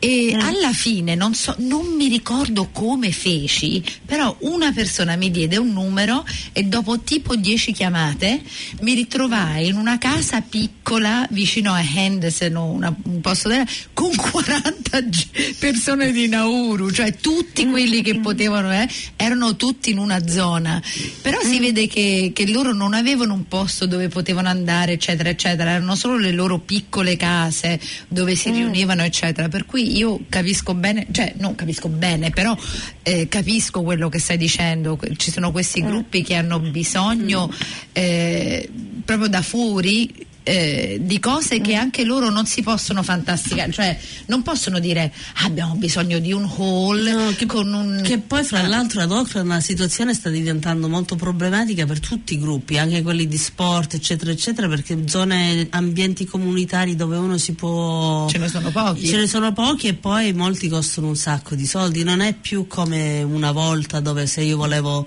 E 0.00 0.32
alla 0.38 0.72
fine 0.72 1.14
non, 1.16 1.34
so, 1.34 1.54
non 1.58 1.84
mi 1.96 2.06
ricordo 2.08 2.68
come 2.70 3.10
feci, 3.10 3.82
però 4.04 4.36
una 4.40 4.70
persona 4.70 5.16
mi 5.16 5.30
diede 5.30 5.56
un 5.56 5.72
numero 5.72 6.24
e 6.52 6.62
dopo 6.62 7.00
tipo 7.00 7.34
10 7.34 7.72
chiamate 7.72 8.40
mi 8.82 8.94
ritrovai 8.94 9.66
in 9.66 9.76
una 9.76 9.98
casa 9.98 10.40
piccola 10.40 11.26
vicino 11.30 11.72
a 11.72 11.82
Henderson 11.82 12.54
una- 12.54 12.94
un 13.04 13.20
posto 13.20 13.48
del, 13.48 13.66
con 13.92 14.14
40 14.14 15.00
g- 15.00 15.54
persone 15.58 16.12
di 16.12 16.28
Nauru, 16.28 16.90
cioè 16.90 17.16
tutti 17.16 17.66
quelli 17.68 18.00
che 18.02 18.20
potevano, 18.20 18.72
eh, 18.72 18.88
erano 19.16 19.56
tutti 19.56 19.90
in 19.90 19.98
una 19.98 20.26
zona. 20.28 20.80
Però 21.22 21.40
si 21.42 21.58
vede 21.58 21.88
che, 21.88 22.30
che 22.32 22.46
loro 22.48 22.72
non 22.72 22.94
avevano 22.94 23.34
un 23.34 23.48
posto 23.48 23.86
dove 23.86 24.06
potevano 24.08 24.48
andare, 24.48 24.92
eccetera, 24.92 25.28
eccetera, 25.28 25.72
erano 25.72 25.96
solo 25.96 26.16
le 26.18 26.30
loro 26.32 26.58
piccole 26.60 27.16
case 27.16 27.80
dove 28.06 28.36
si 28.36 28.50
riunivano, 28.50 29.02
eccetera. 29.02 29.48
Per 29.48 29.66
cui 29.66 29.86
io 29.96 30.20
capisco 30.28 30.74
bene, 30.74 31.06
cioè 31.10 31.34
non 31.38 31.54
capisco 31.54 31.88
bene, 31.88 32.30
però 32.30 32.56
eh, 33.02 33.28
capisco 33.28 33.82
quello 33.82 34.08
che 34.08 34.18
stai 34.18 34.36
dicendo. 34.36 34.98
Ci 35.16 35.30
sono 35.30 35.50
questi 35.50 35.82
gruppi 35.82 36.22
che 36.22 36.34
hanno 36.34 36.58
bisogno 36.60 37.50
eh, 37.92 38.68
proprio 39.04 39.28
da 39.28 39.42
fuori. 39.42 40.26
Eh, 40.48 40.98
di 41.00 41.18
cose 41.20 41.60
che 41.60 41.74
anche 41.74 42.04
loro 42.04 42.30
non 42.30 42.46
si 42.46 42.62
possono 42.62 43.02
fantasticare, 43.02 43.70
cioè 43.70 43.98
non 44.26 44.42
possono 44.42 44.78
dire 44.78 45.12
"Ah, 45.42 45.44
abbiamo 45.44 45.74
bisogno 45.74 46.18
di 46.18 46.32
un 46.32 46.44
hall 46.56 47.04
No, 47.08 47.32
che, 47.36 47.46
con 47.46 47.72
un 47.72 48.00
che 48.02 48.18
poi 48.18 48.42
fra 48.44 48.60
Ah. 48.60 48.66
l'altro 48.66 49.02
ad 49.02 49.12
Auckland 49.12 49.46
la 49.48 49.60
situazione 49.60 50.14
sta 50.14 50.30
diventando 50.30 50.88
molto 50.88 51.16
problematica 51.16 51.84
per 51.86 52.00
tutti 52.00 52.34
i 52.34 52.38
gruppi, 52.38 52.78
anche 52.78 53.02
quelli 53.02 53.26
di 53.28 53.36
sport 53.36 53.94
eccetera 53.94 54.30
eccetera, 54.30 54.68
perché 54.68 55.02
zone, 55.06 55.66
ambienti 55.70 56.24
comunitari 56.24 56.96
dove 56.96 57.16
uno 57.16 57.36
si 57.36 57.52
può... 57.52 58.26
ce 58.28 58.38
ne 58.38 58.48
sono 58.48 58.70
pochi. 58.70 59.06
Ce 59.06 59.16
ne 59.16 59.26
sono 59.26 59.52
pochi 59.52 59.88
e 59.88 59.94
poi 59.94 60.32
molti 60.32 60.68
costano 60.68 61.08
un 61.08 61.16
sacco 61.16 61.54
di 61.54 61.66
soldi, 61.66 62.02
non 62.04 62.20
è 62.20 62.34
più 62.34 62.66
come 62.66 63.22
una 63.22 63.52
volta 63.52 64.00
dove 64.00 64.26
se 64.26 64.42
io 64.42 64.56
volevo 64.56 65.06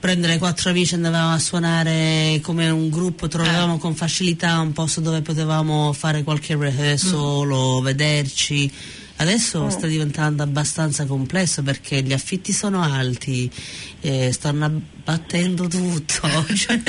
prendere 0.00 0.38
quattro 0.38 0.70
amici 0.70 0.94
e 0.94 0.96
andavamo 0.96 1.34
a 1.34 1.38
suonare 1.38 2.40
come 2.42 2.70
un 2.70 2.88
gruppo, 2.88 3.28
trovavamo 3.28 3.76
con 3.76 3.94
facilità 3.94 4.58
un 4.58 4.72
posto 4.72 5.00
dove 5.00 5.20
potevamo 5.20 5.92
fare 5.92 6.24
qualche 6.24 6.56
rehearsal 6.56 7.52
o 7.52 7.80
vederci. 7.82 8.72
Adesso 9.16 9.68
sta 9.68 9.86
diventando 9.86 10.42
abbastanza 10.42 11.04
complesso 11.04 11.62
perché 11.62 12.02
gli 12.02 12.14
affitti 12.14 12.54
sono 12.54 12.80
alti, 12.80 13.50
eh, 14.00 14.32
stanno 14.32 14.64
abbattendo 14.64 15.68
tutto. 15.68 16.28
Cioè, 16.56 16.80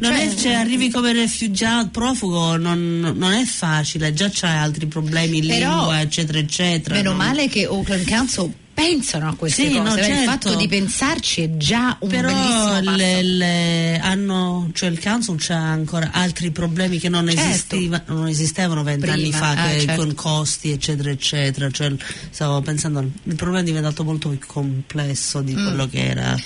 non 0.00 0.12
è- 0.12 0.32
cioè, 0.36 0.52
arrivi 0.52 0.88
come 0.90 1.12
rifugiato, 1.12 1.88
profugo, 1.90 2.56
non, 2.56 3.14
non 3.16 3.32
è 3.32 3.44
facile, 3.44 4.12
già 4.12 4.30
c'hai 4.32 4.56
altri 4.56 4.86
problemi, 4.86 5.42
lingua, 5.42 6.00
eccetera, 6.00 6.38
eccetera. 6.38 6.94
Meno 6.94 7.10
no? 7.10 7.16
male 7.16 7.48
che 7.48 7.64
Auckland 7.64 8.06
Council 8.06 8.54
pensano 8.74 9.28
a 9.28 9.34
queste 9.36 9.62
Sì, 9.68 9.68
cose, 9.76 9.82
no, 9.88 9.94
Beh, 9.94 10.00
il 10.00 10.06
certo. 10.06 10.30
fatto 10.30 10.54
di 10.56 10.66
pensarci 10.68 11.42
è 11.42 11.56
già 11.56 11.96
un 12.00 12.08
Però 12.08 12.28
bellissimo 12.28 12.64
passo. 12.82 12.96
le- 12.96 13.22
le- 13.22 13.98
hanno, 14.02 14.68
cioè 14.74 14.88
il 14.90 15.00
council 15.00 15.36
c'ha 15.38 15.56
ancora 15.56 16.10
altri 16.12 16.50
problemi 16.50 16.98
che 16.98 17.08
non, 17.08 17.28
Certo. 17.30 17.76
non 18.06 18.26
esistevano 18.28 18.82
vent'anni 18.82 19.32
fa, 19.32 19.50
ah, 19.50 19.68
che- 19.68 19.80
certo. 19.80 20.02
con 20.04 20.14
costi 20.14 20.70
eccetera 20.72 21.10
eccetera. 21.10 21.70
Cioè, 21.70 21.94
stavo 22.30 22.60
pensando, 22.62 23.00
il 23.22 23.34
problema 23.36 23.60
è 23.60 23.64
diventato 23.64 24.02
molto 24.04 24.28
più 24.28 24.38
complesso 24.46 25.40
di 25.40 25.54
Mm. 25.54 25.62
quello 25.64 25.88
che 25.88 26.04
era 26.04 26.36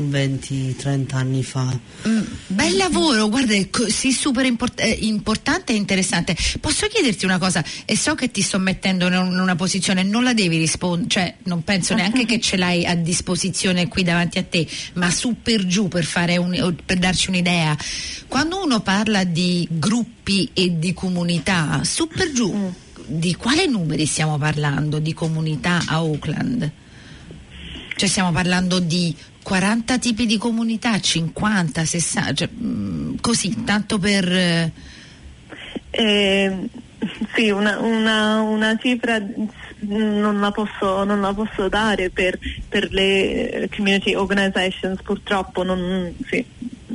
20-30 0.00 1.14
anni 1.16 1.42
fa. 1.42 1.78
Mm, 2.06 2.20
bel 2.48 2.76
lavoro, 2.76 3.28
guarda, 3.28 3.54
è 3.54 3.68
così 3.70 4.12
super 4.12 4.44
import- 4.44 4.80
eh, 4.80 4.98
importante 5.02 5.72
e 5.72 5.76
interessante. 5.76 6.36
Posso 6.60 6.86
chiederti 6.86 7.24
una 7.24 7.38
cosa? 7.38 7.64
E 7.84 7.96
so 7.96 8.14
che 8.14 8.30
ti 8.30 8.42
sto 8.42 8.58
mettendo 8.58 9.06
in 9.06 9.14
un- 9.14 9.32
in 9.32 9.38
una 9.40 9.56
posizione, 9.56 10.02
non 10.02 10.22
la 10.24 10.32
devi 10.34 10.58
rispondere, 10.58 11.08
cioè 11.08 11.34
non 11.44 11.64
penso 11.64 11.94
neanche 11.94 12.24
che 12.24 12.40
ce 12.40 12.56
l'hai 12.56 12.84
a 12.86 12.94
disposizione 12.94 13.88
qui 13.88 14.02
davanti 14.02 14.38
a 14.38 14.42
te, 14.42 14.66
ma 14.94 15.10
su 15.10 15.36
per 15.42 15.66
giù 15.66 15.88
per, 15.88 16.04
fare 16.04 16.36
un- 16.36 16.74
per 16.84 16.98
darci 16.98 17.30
un'idea. 17.30 17.76
Quando 18.28 18.62
uno 18.62 18.80
parla 18.80 19.24
di 19.24 19.66
gruppi 19.70 20.50
e 20.52 20.78
di 20.78 20.92
comunità, 20.94 21.80
su 21.84 22.08
per 22.08 22.32
giù, 22.32 22.72
di 23.08 23.34
quale 23.36 23.66
numeri 23.66 24.04
stiamo 24.04 24.36
parlando 24.36 24.98
di 24.98 25.14
comunità 25.14 25.76
a 25.86 25.94
Auckland? 25.96 26.70
Cioè 27.96 28.08
stiamo 28.08 28.30
parlando 28.32 28.78
di 28.78 29.14
40 29.46 29.98
tipi 29.98 30.26
di 30.26 30.38
comunità, 30.38 30.98
50, 30.98 31.84
60, 31.84 32.32
cioè, 32.32 32.48
mm, 32.52 33.14
così, 33.20 33.62
tanto 33.62 33.96
per... 33.96 34.28
eh, 34.28 34.72
Eh, 35.90 36.68
sì, 37.32 37.50
una, 37.50 37.78
una, 37.78 38.40
una 38.40 38.76
cifra 38.76 39.24
non 39.82 40.40
la 40.40 40.50
posso, 40.50 41.04
non 41.04 41.20
la 41.20 41.32
posso 41.32 41.68
dare 41.68 42.10
per, 42.10 42.36
per 42.68 42.92
le 42.92 43.70
community 43.72 44.16
organizations, 44.16 45.00
purtroppo 45.02 45.62
non, 45.62 46.12
sì, 46.28 46.44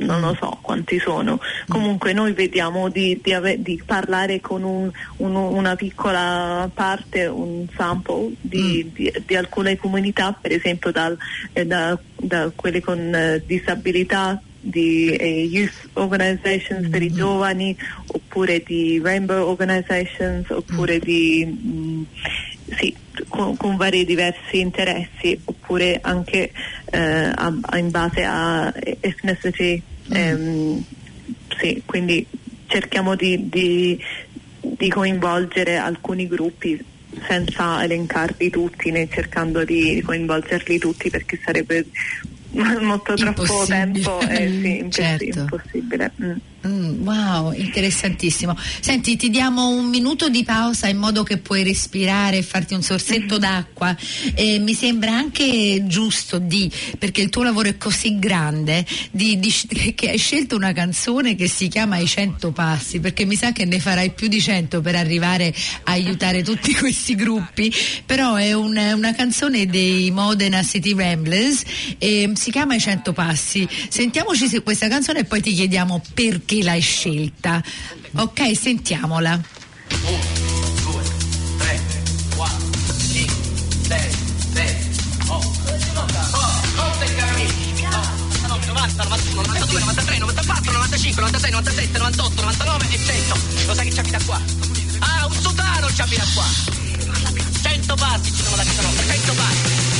non 0.02 0.20
lo 0.20 0.36
so 0.38 0.58
quanti 0.60 0.98
sono. 0.98 1.40
Comunque 1.68 2.12
noi 2.12 2.32
vediamo 2.32 2.88
di, 2.88 3.18
di 3.22 3.32
ave- 3.32 3.60
di 3.62 3.80
parlare 3.84 4.40
con 4.40 4.62
un- 4.62 4.90
un- 5.18 5.34
una 5.34 5.74
piccola 5.76 6.70
parte, 6.72 7.26
un 7.26 7.66
sample 7.76 8.32
di, 8.40 8.90
di- 8.94 9.12
di 9.26 9.36
alcune 9.36 9.76
comunità, 9.76 10.32
per 10.38 10.52
esempio 10.52 10.90
dal- 10.92 11.16
eh, 11.52 11.64
da, 11.66 11.98
da 12.16 12.50
quelle 12.54 12.80
con 12.80 13.14
eh, 13.14 13.42
disabilità 13.46 14.40
di 14.64 15.10
eh, 15.10 15.42
youth 15.44 15.88
organizations 15.94 16.88
per 16.88 17.02
i 17.02 17.12
giovani 17.12 17.76
oppure 18.06 18.62
di 18.64 19.00
rainbow 19.02 19.48
organizations 19.48 20.48
oppure 20.50 21.00
di 21.00 21.44
mm, 21.44 22.02
sì, 22.78 22.94
con, 23.28 23.56
con 23.56 23.76
vari 23.76 24.04
diversi 24.04 24.60
interessi 24.60 25.38
oppure 25.46 25.98
anche 26.00 26.52
eh, 26.92 26.98
a- 26.98 27.58
a- 27.60 27.78
in 27.78 27.90
base 27.90 28.22
a 28.22 28.72
ethnicity 29.00 29.82
ehm, 30.10 30.82
sì, 31.58 31.82
quindi 31.84 32.26
cerchiamo 32.66 33.14
di, 33.14 33.48
di- 33.48 33.98
di 34.60 34.88
coinvolgere 34.88 35.76
alcuni 35.76 36.26
gruppi 36.26 36.82
senza 37.28 37.82
elencarli 37.84 38.48
tutti 38.50 38.90
né 38.90 39.08
cercando 39.10 39.64
di 39.64 40.00
coinvolgerli 40.04 40.78
tutti 40.78 41.10
perché 41.10 41.38
sarebbe 41.44 41.86
molto 42.80 43.14
troppo 43.14 43.64
tempo 43.66 44.20
e 44.20 44.48
sì, 44.48 44.78
imposs- 44.78 44.94
Certo. 44.94 45.38
impossibile. 45.40 46.12
Mm. 46.22 46.32
Mm, 46.64 47.04
wow, 47.04 47.50
interessantissimo. 47.52 48.56
Senti, 48.80 49.16
ti 49.16 49.30
diamo 49.30 49.68
un 49.70 49.86
minuto 49.86 50.28
di 50.28 50.44
pausa 50.44 50.86
in 50.86 50.96
modo 50.96 51.24
che 51.24 51.38
puoi 51.38 51.64
respirare 51.64 52.36
e 52.38 52.42
farti 52.42 52.74
un 52.74 52.82
sorsetto 52.82 53.36
d'acqua. 53.36 53.96
E 54.34 54.60
mi 54.60 54.72
sembra 54.72 55.12
anche 55.12 55.82
giusto 55.86 56.38
di, 56.38 56.70
perché 56.98 57.20
il 57.20 57.30
tuo 57.30 57.42
lavoro 57.42 57.68
è 57.68 57.76
così 57.76 58.16
grande, 58.20 58.86
di- 59.10 59.40
di 59.40 59.52
che 59.96 60.10
hai 60.10 60.18
scelto 60.18 60.54
una 60.54 60.72
canzone 60.72 61.34
che 61.34 61.48
si 61.48 61.66
chiama 61.66 61.96
I 61.98 62.06
cento 62.06 62.52
passi, 62.52 63.00
perché 63.00 63.24
mi 63.24 63.34
sa 63.34 63.50
che 63.50 63.64
ne 63.64 63.80
farai 63.80 64.12
più 64.12 64.28
di 64.28 64.40
cento 64.40 64.80
per 64.80 64.94
arrivare 64.94 65.52
a 65.84 65.90
aiutare 65.92 66.44
tutti 66.44 66.72
questi 66.78 67.16
gruppi. 67.16 67.74
Però 68.06 68.36
è 68.36 68.52
un- 68.52 68.76
una 68.94 69.14
canzone 69.14 69.66
dei 69.66 70.12
Modena 70.12 70.62
City 70.62 70.94
Ramblers 70.94 71.62
e 71.98 72.30
si 72.34 72.52
chiama 72.52 72.76
I 72.76 72.80
cento 72.80 73.12
passi. 73.12 73.68
Sentiamoci 73.88 74.46
se 74.46 74.62
questa 74.62 74.86
canzone 74.86 75.20
e 75.20 75.24
poi 75.24 75.40
ti 75.42 75.52
chiediamo 75.52 76.00
perché 76.14 76.50
l'hai 76.60 76.80
scelta. 76.80 77.62
Ok, 78.16 78.56
sentiamola. 78.56 79.40
e 87.04 87.14
cammini. 87.14 87.50
90, 88.72 89.04
91, 89.04 89.42
92, 89.42 89.80
93, 89.80 90.18
94, 90.18 90.72
95, 90.72 91.22
96, 91.22 91.50
97, 91.50 91.98
98, 91.98 92.40
99 92.42 92.88
e 92.90 92.98
100. 92.98 93.38
Lo 93.66 93.74
sai 93.74 93.84
che 93.86 93.92
ci 93.92 94.00
abita 94.00 94.18
qua? 94.24 94.40
Ah, 94.98 95.26
un 95.26 95.32
sotano 95.32 95.92
ci 95.92 96.00
abita 96.00 96.24
qua. 96.34 96.44
100 97.62 97.94
passi 97.94 98.32
ci 98.32 98.42
sono 98.42 98.56
da 98.56 98.64
casa 98.64 98.82
nostra, 98.82 99.12
100 99.12 99.32
passi. 99.34 99.91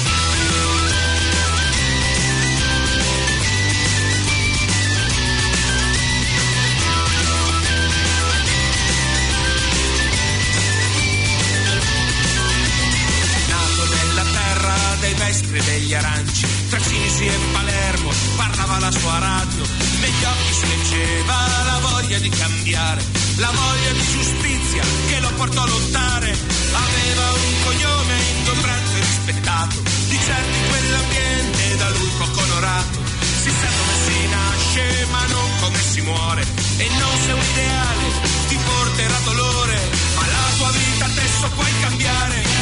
E 15.55 15.63
degli 15.65 15.93
aranci, 15.93 16.47
tra 16.71 16.81
Cinisi 16.81 17.27
e 17.27 17.39
Palermo 17.53 18.11
parlava 18.37 18.79
la 18.79 18.91
sua 18.91 19.19
radio, 19.19 19.65
negli 20.01 20.25
occhi 20.25 20.53
si 20.55 20.67
leggeva 20.67 21.37
la 21.65 21.79
voglia 21.81 22.19
di 22.19 22.29
cambiare, 22.31 23.05
la 23.37 23.51
voglia 23.51 23.93
di 23.93 24.07
giustizia 24.11 24.83
che 25.09 25.21
lo 25.21 25.31
portò 25.37 25.63
a 25.63 25.67
lottare, 25.67 26.31
aveva 26.73 27.33
un 27.33 27.55
cognome 27.65 28.15
ingombrante 28.39 28.97
e 28.97 29.01
rispettato, 29.01 29.77
di 30.09 30.15
in 30.15 30.69
quell'ambiente 30.69 31.77
da 31.77 31.89
lui 31.91 32.11
poco 32.17 32.41
onorato, 32.41 32.99
si 33.43 33.51
sa 33.51 33.69
come 33.77 33.97
si 34.07 34.29
nasce 34.29 35.07
ma 35.11 35.27
non 35.27 35.51
come 35.61 35.79
si 35.79 36.01
muore, 36.01 36.47
e 36.79 36.89
non 36.99 37.15
se 37.27 37.33
un 37.33 37.45
ideale 37.53 38.07
ti 38.49 38.57
porterà 38.57 39.19
dolore, 39.25 39.81
ma 40.15 40.27
la 40.27 40.49
tua 40.57 40.71
vita 40.71 41.05
adesso 41.05 41.49
puoi 41.55 41.73
cambiare 41.81 42.62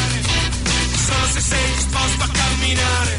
solo 1.10 1.26
se 1.26 1.40
sei 1.40 1.72
disposto 1.74 2.24
a 2.24 2.28
camminare, 2.28 3.16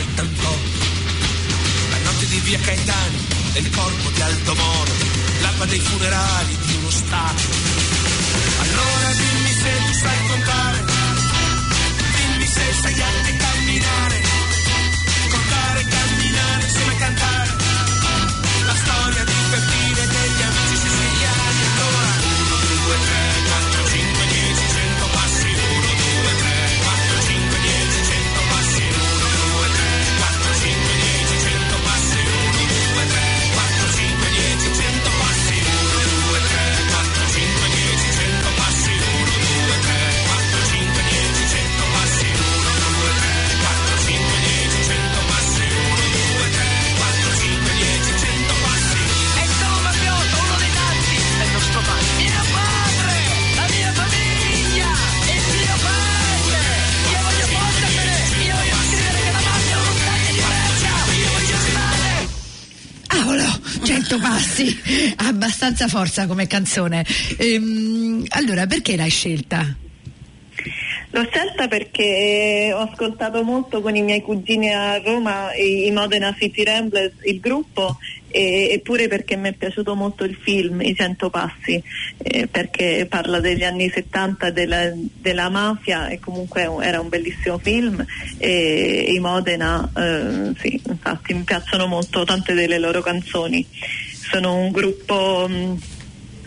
maggio 0.00 0.10
78. 0.16 0.58
La 1.90 1.98
notte 2.04 2.26
di 2.26 2.38
via 2.40 2.58
Caetani 2.58 3.26
e 3.54 3.60
il 3.60 3.70
corpo 3.70 4.10
di 4.10 4.20
Aldo 4.22 4.54
Moro, 4.54 4.92
l'alba 5.42 5.64
dei 5.66 5.80
funerali 5.80 6.56
di 6.66 6.74
uno 6.76 6.90
Stato. 6.90 7.42
Allora 8.60 9.12
dimmi 9.12 9.52
se 9.52 9.70
tu 9.86 9.92
sai 9.98 10.26
contare, 10.28 10.84
dimmi 12.16 12.46
se 12.46 12.60
sai 12.80 13.00
anche 13.00 13.36
camminare, 13.36 13.49
100 64.10 64.18
passi, 64.18 64.76
abbastanza 65.28 65.86
forza 65.86 66.26
come 66.26 66.48
canzone. 66.48 67.06
Ehm, 67.38 68.24
allora, 68.30 68.66
perché 68.66 68.96
l'hai 68.96 69.10
scelta? 69.10 69.76
L'ho 71.12 71.28
scelta 71.30 71.68
perché 71.68 72.72
ho 72.74 72.88
ascoltato 72.90 73.42
molto 73.44 73.80
con 73.80 73.94
i 73.94 74.02
miei 74.02 74.20
cugini 74.20 74.72
a 74.72 74.98
Roma 74.98 75.54
i, 75.54 75.90
Modena 75.92 76.34
City 76.36 76.64
Ramblers, 76.64 77.14
il 77.22 77.38
gruppo, 77.38 77.98
e, 78.30 78.70
eppure 78.72 79.08
perché 79.08 79.36
mi 79.36 79.48
è 79.48 79.52
piaciuto 79.52 79.94
molto 79.94 80.24
il 80.24 80.36
film 80.40 80.80
I 80.80 80.94
Cento 80.94 81.30
Passi, 81.30 81.82
eh, 82.18 82.46
perché 82.46 83.06
parla 83.08 83.40
degli 83.40 83.64
anni 83.64 83.90
70 83.90 84.50
della, 84.50 84.92
della 84.94 85.48
mafia 85.48 86.08
e 86.08 86.18
comunque 86.18 86.62
era 86.80 87.00
un 87.00 87.08
bellissimo 87.08 87.58
film 87.58 88.04
e 88.38 89.06
i 89.08 89.18
Modena, 89.18 89.90
eh, 89.96 90.52
sì, 90.58 90.80
infatti 90.86 91.34
mi 91.34 91.42
piacciono 91.42 91.86
molto 91.86 92.24
tante 92.24 92.54
delle 92.54 92.78
loro 92.78 93.00
canzoni. 93.00 93.66
Sono 93.70 94.56
un 94.56 94.70
gruppo... 94.70 95.46
Mh, 95.48 95.78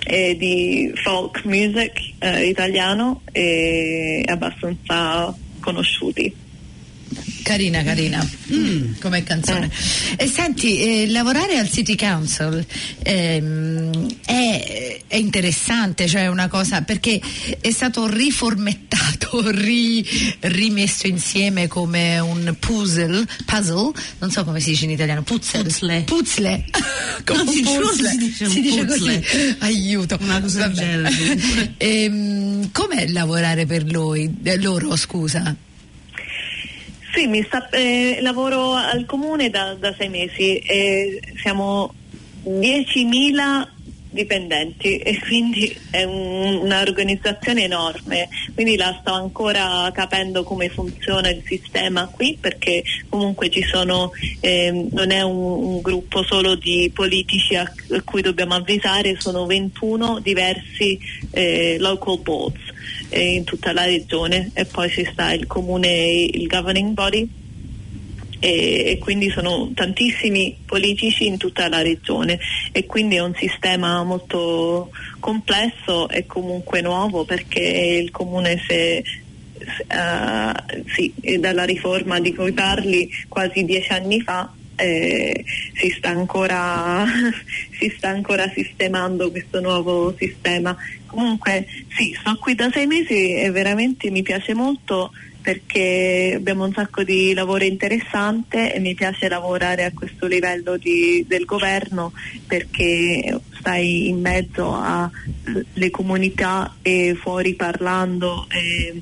eh, 0.05 0.35
di 0.35 0.91
folk 1.01 1.45
music 1.45 2.15
eh, 2.19 2.47
italiano 2.47 3.21
e 3.31 4.21
abbastanza 4.27 5.33
conosciuti. 5.61 6.42
Carina, 7.43 7.83
carina, 7.83 8.27
mm, 8.53 8.93
come 8.99 9.23
canzone. 9.23 9.69
E 10.17 10.27
senti, 10.27 10.79
eh, 11.03 11.07
lavorare 11.09 11.57
al 11.57 11.69
City 11.69 11.95
Council 11.95 12.65
ehm, 13.01 14.07
è, 14.25 15.01
è 15.07 15.15
interessante, 15.15 16.07
cioè 16.07 16.27
una 16.27 16.47
cosa, 16.47 16.81
perché 16.81 17.19
è 17.59 17.71
stato 17.71 18.07
riformettato, 18.07 19.41
ri- 19.51 20.05
rimesso 20.41 21.07
insieme 21.07 21.67
come 21.67 22.19
un 22.19 22.55
puzzle, 22.59 23.25
puzzle, 23.45 23.91
non 24.19 24.31
so 24.31 24.43
come 24.43 24.59
si 24.59 24.71
dice 24.71 24.85
in 24.85 24.91
italiano, 24.91 25.21
puzzle. 25.23 25.63
Puzzle. 25.63 26.01
Puzzle. 26.03 26.65
come 27.25 27.43
No, 27.43 27.51
si 27.51 27.61
puzzle. 27.61 28.09
si 28.09 28.17
dice 28.17 28.49
Si 28.49 28.61
dice 28.61 28.85
puzzle. 28.85 29.19
così. 29.21 29.55
Aiuto. 29.59 30.17
Una 30.21 30.41
cosa 30.41 30.67
del 30.67 30.73
genere. 30.75 31.11
Ehm, 31.83 32.71
com'è 32.71 33.07
lavorare 33.09 33.65
per 33.65 33.83
lui, 33.83 34.33
eh, 34.43 34.57
loro, 34.57 34.95
scusa? 34.95 35.55
Sì, 37.13 37.43
sta- 37.45 37.69
eh, 37.69 38.17
lavoro 38.21 38.73
al 38.73 39.05
comune 39.05 39.49
da, 39.51 39.75
da 39.75 39.93
sei 39.95 40.09
mesi 40.09 40.57
e 40.57 41.21
siamo 41.39 41.93
10.000 42.43 43.67
dipendenti 44.09 44.97
e 44.97 45.19
quindi 45.19 45.75
è 45.91 46.03
un- 46.03 46.59
un'organizzazione 46.63 47.63
enorme, 47.63 48.29
quindi 48.53 48.75
la 48.77 48.97
sto 48.99 49.11
ancora 49.13 49.91
capendo 49.93 50.43
come 50.43 50.69
funziona 50.69 51.29
il 51.29 51.43
sistema 51.45 52.07
qui 52.07 52.37
perché 52.39 52.83
comunque 53.09 53.49
ci 53.49 53.61
sono, 53.63 54.11
ehm, 54.39 54.89
non 54.91 55.11
è 55.11 55.21
un, 55.21 55.35
un 55.35 55.81
gruppo 55.81 56.23
solo 56.23 56.55
di 56.55 56.89
politici 56.93 57.55
a, 57.55 57.61
a 57.61 58.01
cui 58.03 58.21
dobbiamo 58.21 58.55
avvisare, 58.55 59.15
sono 59.19 59.45
21 59.45 60.19
diversi 60.19 60.97
eh, 61.31 61.77
local 61.79 62.19
boards. 62.21 62.61
eh, 63.02 63.02
in 63.21 63.43
tutta 63.43 63.73
la 63.73 63.85
regione 63.85 64.51
e 64.53 64.65
poi 64.65 64.89
ci 64.89 65.07
sta 65.11 65.31
il 65.33 65.47
comune, 65.47 65.89
il 65.89 66.47
governing 66.47 66.93
body 66.93 67.29
e, 68.39 68.83
e 68.91 68.97
quindi 68.99 69.29
sono 69.29 69.71
tantissimi 69.73 70.57
politici 70.65 71.25
in 71.25 71.37
tutta 71.37 71.69
la 71.69 71.81
regione 71.81 72.39
e 72.71 72.85
quindi 72.85 73.15
è 73.15 73.21
un 73.21 73.33
sistema 73.35 74.03
molto 74.03 74.91
complesso 75.19 76.09
e 76.09 76.25
comunque 76.25 76.81
nuovo 76.81 77.23
perché 77.23 77.61
il 77.61 78.11
comune 78.11 78.61
se, 78.67 79.03
se- 79.57 79.85
eh, 79.87 80.83
sì, 80.93 81.13
e 81.21 81.37
dalla 81.37 81.63
riforma 81.63 82.19
di 82.19 82.35
cui 82.35 82.51
parli 82.51 83.09
quasi 83.29 83.63
dieci 83.63 83.91
anni 83.93 84.19
fa 84.21 84.51
eh, 84.75 85.45
si, 85.75 85.89
sta 85.97 86.09
ancora, 86.09 87.05
si 87.79 87.93
sta 87.95 88.09
ancora 88.09 88.49
sistemando 88.49 89.31
questo 89.31 89.59
nuovo 89.61 90.13
sistema. 90.17 90.75
Comunque 91.17 91.67
sì, 91.95 92.15
sto 92.19 92.35
qui 92.39 92.55
da 92.55 92.71
sei 92.71 92.87
mesi 92.87 93.35
e 93.35 93.51
veramente 93.51 94.09
mi 94.09 94.23
piace 94.23 94.55
molto 94.55 95.11
perché 95.43 96.33
abbiamo 96.37 96.63
un 96.65 96.73
sacco 96.73 97.03
di 97.03 97.33
lavoro 97.33 97.65
interessante 97.65 98.73
e 98.73 98.79
mi 98.79 98.95
piace 98.95 99.27
lavorare 99.29 99.83
a 99.83 99.91
questo 99.93 100.25
livello 100.25 100.75
di- 100.77 101.23
del 101.27 101.45
governo 101.45 102.13
perché 102.47 103.39
stai 103.59 104.07
in 104.07 104.21
mezzo 104.21 104.73
alle 104.73 105.91
comunità 105.91 106.77
e 106.81 107.15
fuori 107.19 107.53
parlando 107.53 108.47
e 108.49 109.01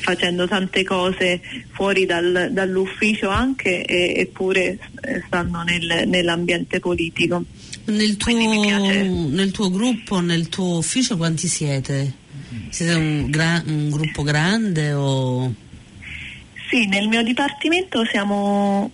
facendo 0.00 0.46
tante 0.46 0.84
cose 0.84 1.40
fuori 1.70 2.06
dal- 2.06 2.50
dall'ufficio 2.52 3.30
anche 3.30 3.84
eppure 3.84 4.78
stanno 5.26 5.62
nel- 5.64 6.04
nell'ambiente 6.06 6.78
politico. 6.78 7.42
Nel 7.84 8.16
tuo, 8.16 8.32
Quindi 8.32 8.46
mi 8.58 8.66
piace. 8.66 9.02
nel 9.04 9.50
tuo 9.50 9.70
gruppo, 9.70 10.20
nel 10.20 10.48
tuo 10.48 10.78
ufficio 10.78 11.16
quanti 11.16 11.48
siete? 11.48 12.12
Siete 12.70 12.94
un, 12.94 13.28
gra- 13.30 13.62
un 13.66 13.90
gruppo 13.90 14.22
grande 14.22 14.92
o... 14.92 15.52
Sì, 16.70 16.86
nel 16.86 17.08
mio 17.08 17.22
dipartimento 17.22 18.04
siamo, 18.06 18.90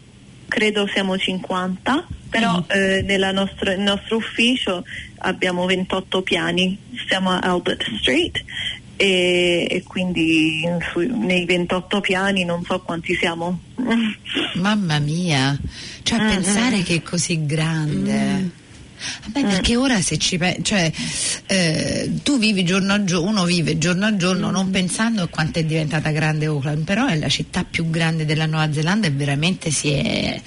credo 0.49 0.87
siamo 0.93 1.17
50, 1.17 2.07
però 2.29 2.65
eh, 2.69 3.03
nella 3.03 3.31
nostro, 3.31 3.71
nel 3.71 3.81
nostro 3.81 4.17
ufficio 4.17 4.85
abbiamo 5.19 5.65
28 5.67 6.23
piani, 6.23 6.77
siamo 7.07 7.31
a 7.31 7.39
Albert 7.39 7.85
Street 8.01 8.43
e, 8.97 9.67
e 9.71 9.83
quindi 9.85 10.63
su- 10.93 11.01
nei 11.01 11.45
28 11.45 12.01
piani 12.01 12.45
non 12.45 12.65
so 12.65 12.81
quanti 12.81 13.15
siamo. 13.15 13.61
Mamma 14.57 14.99
mia, 14.99 15.57
cioè 16.03 16.19
Mm, 16.21 16.29
pensare 16.29 16.83
che 16.83 16.97
è 16.97 17.03
così 17.03 17.47
grande. 17.47 18.51
Vabbè, 19.27 19.47
perché 19.47 19.77
ora 19.77 20.01
se 20.01 20.19
ci 20.19 20.37
pensi, 20.39 20.63
cioè 20.65 20.91
eh, 21.47 22.11
tu 22.23 22.39
vivi 22.39 22.65
giorno 22.65 22.93
a 22.93 23.05
giorno, 23.05 23.29
uno 23.29 23.45
vive 23.45 23.79
giorno 23.79 24.07
a 24.07 24.17
giorno 24.17 24.51
non 24.51 24.71
pensando 24.71 25.23
a 25.23 25.27
quanto 25.29 25.59
è 25.59 25.65
diventata 25.65 26.11
grande 26.11 26.47
Auckland, 26.47 26.85
però 26.85 27.07
è 27.07 27.17
la 27.17 27.29
città 27.29 27.65
più 27.65 27.91
grande 27.91 28.25
della 28.25 28.47
Nuova 28.47 28.73
Zelanda 28.73 29.07
e 29.07 29.11
veramente 29.11 29.71
si 29.71 29.93
è 29.93 30.41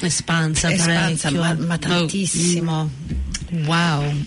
Espansa, 0.00 0.70
espansa, 0.70 1.30
ma, 1.32 1.54
ma 1.54 1.74
Oh, 1.74 1.78
tantissimo. 1.78 2.90
Wow. 3.64 4.24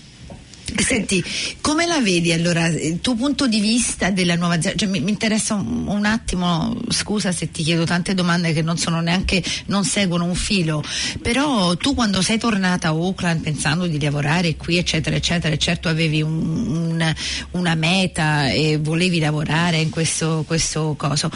Senti, 0.76 1.22
come 1.60 1.86
la 1.86 2.00
vedi 2.00 2.32
allora, 2.32 2.66
il 2.66 3.00
tuo 3.00 3.14
punto 3.14 3.46
di 3.46 3.60
vista 3.60 4.10
della 4.10 4.34
Nuova? 4.36 4.58
Cioè, 4.58 4.86
mi, 4.86 5.00
mi 5.00 5.10
interessa 5.10 5.54
un, 5.54 5.86
un 5.86 6.04
attimo, 6.04 6.76
scusa 6.88 7.32
se 7.32 7.50
ti 7.50 7.62
chiedo 7.62 7.84
tante 7.84 8.14
domande 8.14 8.52
che 8.52 8.62
non 8.62 8.76
sono 8.78 9.00
neanche, 9.00 9.42
non 9.66 9.84
seguono 9.84 10.24
un 10.24 10.34
filo, 10.34 10.82
però 11.20 11.76
tu 11.76 11.94
quando 11.94 12.22
sei 12.22 12.38
tornata 12.38 12.88
a 12.88 12.90
Auckland 12.92 13.40
pensando 13.42 13.86
di 13.86 14.00
lavorare 14.00 14.56
qui, 14.56 14.78
eccetera, 14.78 15.16
eccetera, 15.16 15.56
certo 15.56 15.88
avevi 15.88 16.22
un- 16.22 16.66
un- 16.66 17.14
una 17.52 17.74
meta 17.74 18.50
e 18.50 18.78
volevi 18.78 19.18
lavorare 19.18 19.78
in 19.78 19.90
questo, 19.90 20.44
questo 20.46 20.94
coso. 20.96 21.30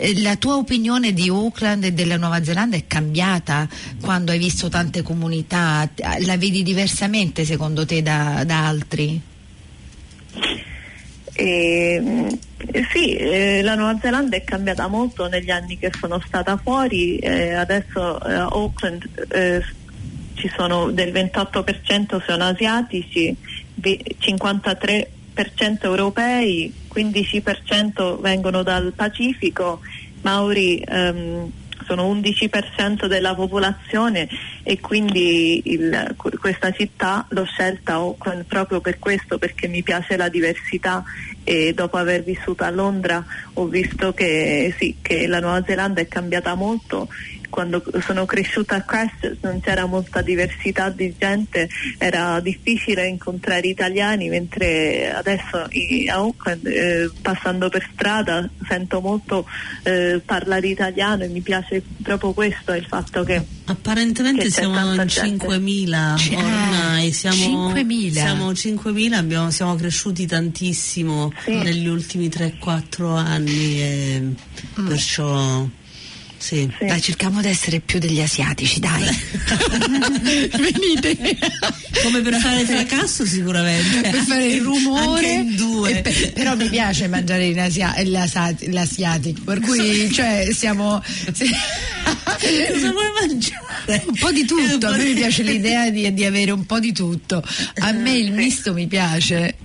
Eh, 0.00 0.20
la 0.22 0.36
tua 0.36 0.56
opinione 0.56 1.12
di 1.12 1.28
Auckland 1.28 1.82
e 1.82 1.92
della 1.92 2.16
Nuova 2.16 2.42
Zelanda 2.44 2.76
è 2.76 2.86
cambiata 2.86 3.68
quando 4.00 4.30
hai 4.30 4.38
visto 4.38 4.68
tante 4.68 5.02
comunità? 5.02 5.90
La 6.20 6.36
vedi 6.36 6.62
diversamente 6.62 7.44
secondo 7.44 7.84
te 7.84 8.00
da, 8.00 8.44
da 8.46 8.66
altri? 8.68 9.20
Eh, 11.32 12.38
sì, 12.92 13.16
eh, 13.16 13.60
la 13.62 13.74
Nuova 13.74 13.98
Zelanda 14.00 14.36
è 14.36 14.44
cambiata 14.44 14.86
molto 14.86 15.26
negli 15.26 15.50
anni 15.50 15.76
che 15.78 15.90
sono 15.98 16.22
stata 16.24 16.56
fuori, 16.56 17.18
eh, 17.18 17.54
adesso 17.54 18.18
a 18.18 18.44
Auckland 18.44 19.26
eh, 19.30 19.64
ci 20.34 20.48
sono 20.56 20.92
del 20.92 21.12
28% 21.12 22.24
sono 22.24 22.44
asiatici, 22.44 23.36
53% 23.80 25.06
3% 25.38 25.84
europei, 25.84 26.72
15% 26.92 28.20
vengono 28.20 28.64
dal 28.64 28.92
Pacifico, 28.94 29.80
Mauri 30.22 30.82
ehm, 30.84 31.52
sono 31.86 32.12
11% 32.12 33.06
della 33.06 33.34
popolazione 33.34 34.28
e 34.62 34.80
quindi 34.80 35.62
il, 35.64 36.14
questa 36.38 36.72
città 36.72 37.24
l'ho 37.30 37.44
scelta 37.44 37.98
proprio 38.46 38.80
per 38.80 38.98
questo, 38.98 39.38
perché 39.38 39.68
mi 39.68 39.82
piace 39.82 40.16
la 40.16 40.28
diversità 40.28 41.02
e 41.44 41.72
dopo 41.72 41.96
aver 41.96 42.24
vissuto 42.24 42.64
a 42.64 42.70
Londra 42.70 43.24
ho 43.54 43.66
visto 43.66 44.12
che, 44.12 44.74
sì, 44.76 44.96
che 45.00 45.26
la 45.26 45.40
Nuova 45.40 45.62
Zelanda 45.64 46.00
è 46.00 46.08
cambiata 46.08 46.54
molto 46.54 47.08
quando 47.50 47.82
sono 48.04 48.24
cresciuta 48.26 48.76
a 48.76 48.82
Christchurch 48.82 49.38
non 49.42 49.60
c'era 49.60 49.86
molta 49.86 50.20
diversità 50.22 50.90
di 50.90 51.14
gente, 51.18 51.68
era 51.98 52.40
difficile 52.40 53.06
incontrare 53.06 53.66
italiani, 53.68 54.28
mentre 54.28 55.12
adesso 55.12 55.56
a 55.56 55.68
Auckland, 56.12 56.66
eh, 56.66 57.10
passando 57.22 57.68
per 57.68 57.88
strada, 57.92 58.48
sento 58.68 59.00
molto 59.00 59.46
eh, 59.84 60.20
parlare 60.24 60.68
italiano 60.68 61.24
e 61.24 61.28
mi 61.28 61.40
piace 61.40 61.82
proprio 62.02 62.32
questo, 62.32 62.72
il 62.72 62.84
fatto 62.86 63.24
che 63.24 63.42
Apparentemente 63.68 64.44
Che 64.44 64.50
siamo 64.50 64.94
in 64.94 65.04
gente. 65.06 65.46
5.000 65.46 66.16
Cioè, 66.16 66.36
ormai, 66.36 67.12
siamo 67.12 67.70
5.000. 67.72 68.10
siamo 68.12 68.50
5.000, 68.52 69.12
abbiamo- 69.14 69.50
siamo 69.50 69.74
cresciuti 69.74 70.26
tantissimo 70.26 71.30
Sì. 71.44 71.54
negli 71.56 71.86
ultimi 71.86 72.28
3-4 72.30 73.14
anni 73.16 73.80
e 73.82 74.22
Mm. 74.80 74.86
perciò 74.88 75.66
Sì. 76.38 76.70
Sì. 76.78 76.86
Dai, 76.86 77.00
cerchiamo 77.02 77.40
di 77.40 77.48
essere 77.48 77.80
più 77.80 77.98
degli 77.98 78.20
asiatici, 78.20 78.78
dai. 78.80 79.02
Venite. 80.56 81.36
Come 82.02 82.20
per 82.20 82.34
fare 82.36 82.64
fracasso 82.64 83.26
sicuramente. 83.26 84.08
per 84.10 84.20
fare 84.22 84.46
il 84.46 84.62
rumore. 84.62 85.02
Anche 85.04 85.26
in 85.28 85.56
due. 85.56 85.90
E 85.98 86.02
pe- 86.02 86.32
però 86.34 86.54
mi 86.56 86.68
piace 86.68 87.08
mangiare 87.08 87.46
in 87.46 87.58
asia- 87.58 87.94
l'asa- 88.04 88.54
l'asiatico, 88.68 89.42
per 89.42 89.60
cui 89.60 90.10
cioè 90.12 90.48
siamo. 90.52 91.02
se- 91.32 91.46
Cosa 92.72 92.90
vuoi 92.92 93.10
mangiare? 93.20 94.04
un 94.06 94.14
po' 94.18 94.30
di 94.30 94.44
tutto, 94.44 94.86
a 94.86 94.96
me 94.96 95.04
mi 95.04 95.14
piace 95.14 95.42
l'idea 95.42 95.90
di, 95.90 96.12
di 96.14 96.24
avere 96.24 96.50
un 96.52 96.64
po' 96.66 96.78
di 96.78 96.92
tutto. 96.92 97.42
A 97.78 97.92
me 97.92 98.12
il 98.16 98.32
misto 98.32 98.72
mi 98.72 98.86
piace. 98.86 99.56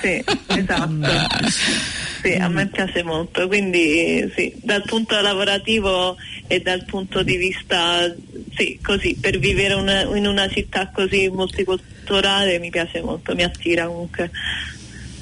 Sì, 0.00 0.22
esatto. 0.46 0.88
Sì, 2.22 2.34
a 2.34 2.48
me 2.48 2.68
piace 2.68 3.02
molto, 3.02 3.48
quindi 3.48 4.30
sì, 4.36 4.54
dal 4.62 4.84
punto 4.84 5.20
lavorativo 5.20 6.16
e 6.46 6.60
dal 6.60 6.84
punto 6.84 7.24
di 7.24 7.36
vista, 7.36 8.14
sì, 8.54 8.78
così, 8.80 9.16
per 9.20 9.38
vivere 9.38 9.74
una- 9.74 10.02
in 10.02 10.26
una 10.28 10.48
città 10.48 10.88
così 10.94 11.28
multiculturale 11.28 12.60
mi 12.60 12.70
piace 12.70 13.00
molto, 13.02 13.34
mi 13.34 13.42
attira 13.42 13.86
comunque. 13.86 14.30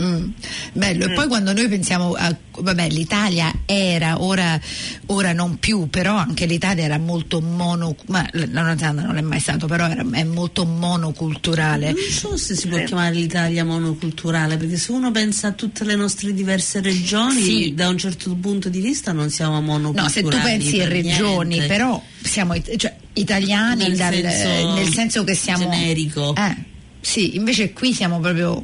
Mm, 0.03 0.31
bello, 0.73 1.05
e 1.07 1.13
poi 1.13 1.27
quando 1.29 1.53
noi 1.53 1.69
pensiamo 1.69 2.15
a 2.15 2.35
vabbè, 2.61 2.89
l'Italia 2.89 3.53
era, 3.67 4.23
ora, 4.23 4.59
ora 5.07 5.33
non 5.33 5.59
più, 5.59 5.89
però 5.89 6.15
anche 6.17 6.47
l'Italia 6.47 6.85
era 6.85 6.99
molto 6.99 7.41
mono, 7.41 7.95
ma 8.07 8.27
la 8.33 8.47
Nuova 8.47 8.77
Zelanda 8.79 9.03
non 9.03 9.17
è 9.19 9.21
mai 9.21 9.41
stato, 9.41 9.67
però 9.67 9.87
era, 9.89 10.05
è 10.13 10.25
molto 10.25 10.65
monoculturale. 10.65 11.93
Non 11.93 12.03
so 12.11 12.37
se 12.37 12.55
si 12.55 12.67
può 12.69 12.79
Sì. 12.79 12.85
chiamare 12.85 13.15
l'Italia 13.15 13.65
monoculturale, 13.65 14.57
perché 14.57 14.77
se 14.77 14.93
uno 14.93 15.11
pensa 15.11 15.49
a 15.49 15.53
tutte 15.53 15.85
le 15.85 15.97
nostre 15.97 16.33
diverse 16.33 16.81
regioni, 16.81 17.41
Sì. 17.43 17.73
da 17.75 17.89
un 17.89 17.99
certo 17.99 18.35
punto 18.35 18.69
di 18.69 18.81
vista 18.81 19.13
non 19.13 19.31
siamo 19.31 19.61
monoculturali. 19.61 20.03
No, 20.07 20.09
se 20.09 20.23
tu 20.23 20.29
pensi 20.43 20.81
a 20.81 20.85
per 20.85 20.93
regioni, 20.93 21.49
niente. 21.57 21.67
però 21.67 22.03
siamo 22.23 22.55
cioè, 22.77 22.97
italiani 23.15 23.89
Nel 23.89 23.97
dal- 23.97 24.15
senso 24.15 24.75
nel 24.75 24.89
senso 24.93 25.25
che 25.25 25.35
siamo 25.35 25.69
generico. 25.69 26.35
Eh, 26.37 26.57
sì, 27.01 27.37
invece 27.37 27.73
qui 27.73 27.93
siamo 27.95 28.21
proprio 28.21 28.63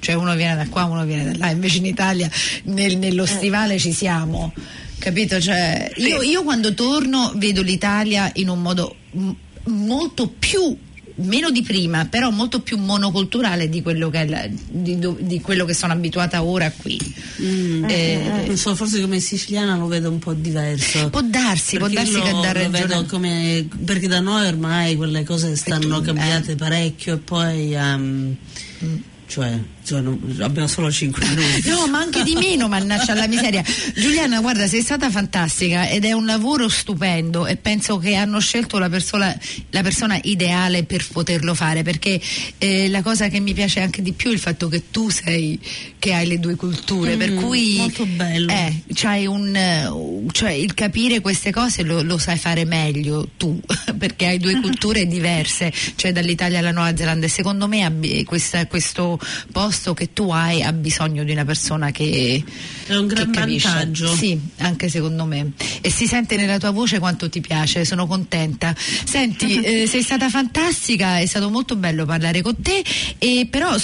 cioè 0.00 0.14
uno 0.16 0.34
viene 0.34 0.56
da 0.56 0.68
qua, 0.68 0.84
uno 0.84 1.04
viene 1.04 1.24
da 1.32 1.38
là, 1.38 1.50
invece 1.50 1.78
in 1.78 1.86
Italia 1.86 2.28
nel- 2.64 2.98
nello 2.98 3.26
stivale 3.26 3.78
ci 3.78 3.92
siamo. 3.92 4.52
Capito? 4.98 5.40
Cioè, 5.40 5.92
io, 5.96 6.20
io 6.22 6.42
quando 6.42 6.74
torno 6.74 7.32
vedo 7.36 7.62
l'Italia 7.62 8.30
in 8.34 8.48
un 8.50 8.60
modo 8.60 8.96
m- 9.12 9.30
molto 9.66 10.28
più 10.28 10.76
meno 11.22 11.50
di 11.50 11.62
prima, 11.62 12.06
però 12.06 12.30
molto 12.30 12.60
più 12.60 12.78
monoculturale 12.78 13.68
di 13.68 13.82
quello 13.82 14.08
che, 14.10 14.20
è 14.22 14.26
la- 14.26 14.46
di, 14.70 14.98
di 15.20 15.40
quello 15.40 15.64
che 15.66 15.74
sono 15.74 15.92
abituata 15.92 16.42
ora 16.42 16.70
qui. 16.70 16.98
Mm. 17.42 17.84
Eh, 17.88 18.42
Non 18.46 18.56
so, 18.56 18.74
forse 18.74 19.00
come 19.02 19.20
siciliana 19.20 19.76
lo 19.76 19.86
vedo 19.86 20.10
un 20.10 20.18
po' 20.18 20.32
diverso. 20.34 21.10
può 21.10 21.20
darsi, 21.22 21.76
può 21.78 21.88
darsi 21.88 22.20
che 22.20 22.30
lo- 22.30 22.40
dà 22.40 22.46
lo 22.48 22.52
ragione. 22.52 22.68
vedo 22.86 23.04
come- 23.06 23.68
perché 23.84 24.06
da 24.06 24.20
noi 24.20 24.46
ormai 24.46 24.96
quelle 24.96 25.22
cose 25.24 25.56
stanno 25.56 25.98
tu- 25.98 26.04
cambiate 26.06 26.54
parecchio 26.56 27.14
e 27.14 27.18
poi 27.18 27.74
ehm, 27.74 28.36
cioè, 29.26 29.58
cioè, 29.90 30.00
non- 30.00 30.36
abbiamo 30.40 30.68
solo 30.68 30.90
5 30.90 31.26
minuti. 31.26 31.68
No, 31.68 31.86
ma 31.88 31.98
anche 31.98 32.22
di 32.22 32.34
meno, 32.34 32.68
mannaggia 32.68 33.14
la 33.14 33.26
miseria. 33.26 33.62
Giuliana, 33.96 34.40
guarda, 34.40 34.68
sei 34.68 34.82
stata 34.82 35.10
fantastica 35.10 35.88
ed 35.88 36.04
è 36.04 36.12
un 36.12 36.26
lavoro 36.26 36.68
stupendo 36.68 37.46
e 37.46 37.56
penso 37.56 37.98
che 37.98 38.14
hanno 38.14 38.38
scelto 38.38 38.78
la 38.78 38.88
persona, 38.88 39.36
la 39.70 39.82
persona 39.82 40.16
ideale 40.22 40.84
per 40.84 41.04
poterlo 41.10 41.54
fare 41.54 41.82
perché 41.82 42.20
eh, 42.58 42.88
la 42.88 43.02
cosa 43.02 43.26
che 43.28 43.40
mi 43.40 43.52
piace 43.52 43.80
anche 43.80 44.00
di 44.00 44.12
più 44.12 44.30
è 44.30 44.32
il 44.34 44.38
fatto 44.38 44.68
che 44.68 44.90
tu 44.92 45.10
sei, 45.10 45.58
che 45.98 46.14
hai 46.14 46.26
le 46.28 46.38
due 46.38 46.54
culture, 46.54 47.16
per 47.16 47.30
Mm, 47.32 47.42
cui... 47.42 47.74
molto 47.78 48.06
bello. 48.06 48.52
Eh, 48.52 48.82
c'hai 48.94 49.26
un, 49.26 50.28
cioè 50.30 50.50
il 50.52 50.72
capire 50.74 51.20
queste 51.20 51.50
cose 51.50 51.82
lo, 51.82 52.02
lo 52.02 52.16
sai 52.18 52.38
fare 52.38 52.64
meglio 52.64 53.28
tu, 53.36 53.60
perché 53.98 54.26
hai 54.26 54.38
due 54.38 54.60
culture 54.60 55.06
diverse, 55.06 55.72
cioè 55.96 56.12
dall'Italia 56.12 56.58
alla 56.60 56.70
Nuova 56.72 56.96
Zelanda 56.96 57.26
e 57.26 57.28
secondo 57.28 57.66
me 57.66 57.78
questa- 58.24 58.66
questo 58.66 59.18
posto 59.50 59.78
che 59.94 60.12
tu 60.12 60.30
hai 60.30 60.62
ha 60.62 60.72
bisogno 60.72 61.24
di 61.24 61.32
una 61.32 61.44
persona 61.44 61.90
che 61.90 62.42
È 62.86 62.94
un 62.94 63.06
gran 63.06 63.30
vantaggio. 63.30 64.14
Sì, 64.14 64.38
anche 64.58 64.88
secondo 64.88 65.24
me. 65.24 65.52
E 65.80 65.90
si 65.90 66.06
sente 66.06 66.36
nella 66.36 66.58
tua 66.58 66.70
voce 66.70 66.98
quanto 66.98 67.28
ti 67.28 67.40
piace, 67.40 67.84
sono 67.84 68.06
contenta. 68.06 68.74
Senti, 68.76 69.60
eh, 69.62 69.86
sei 69.86 70.02
stata 70.02 70.28
fantastica, 70.28 71.18
è 71.18 71.26
stato 71.26 71.50
molto 71.50 71.76
bello 71.76 72.04
parlare 72.04 72.42
con 72.42 72.56
te, 72.60 72.84
e 73.18 73.46
però 73.50 73.74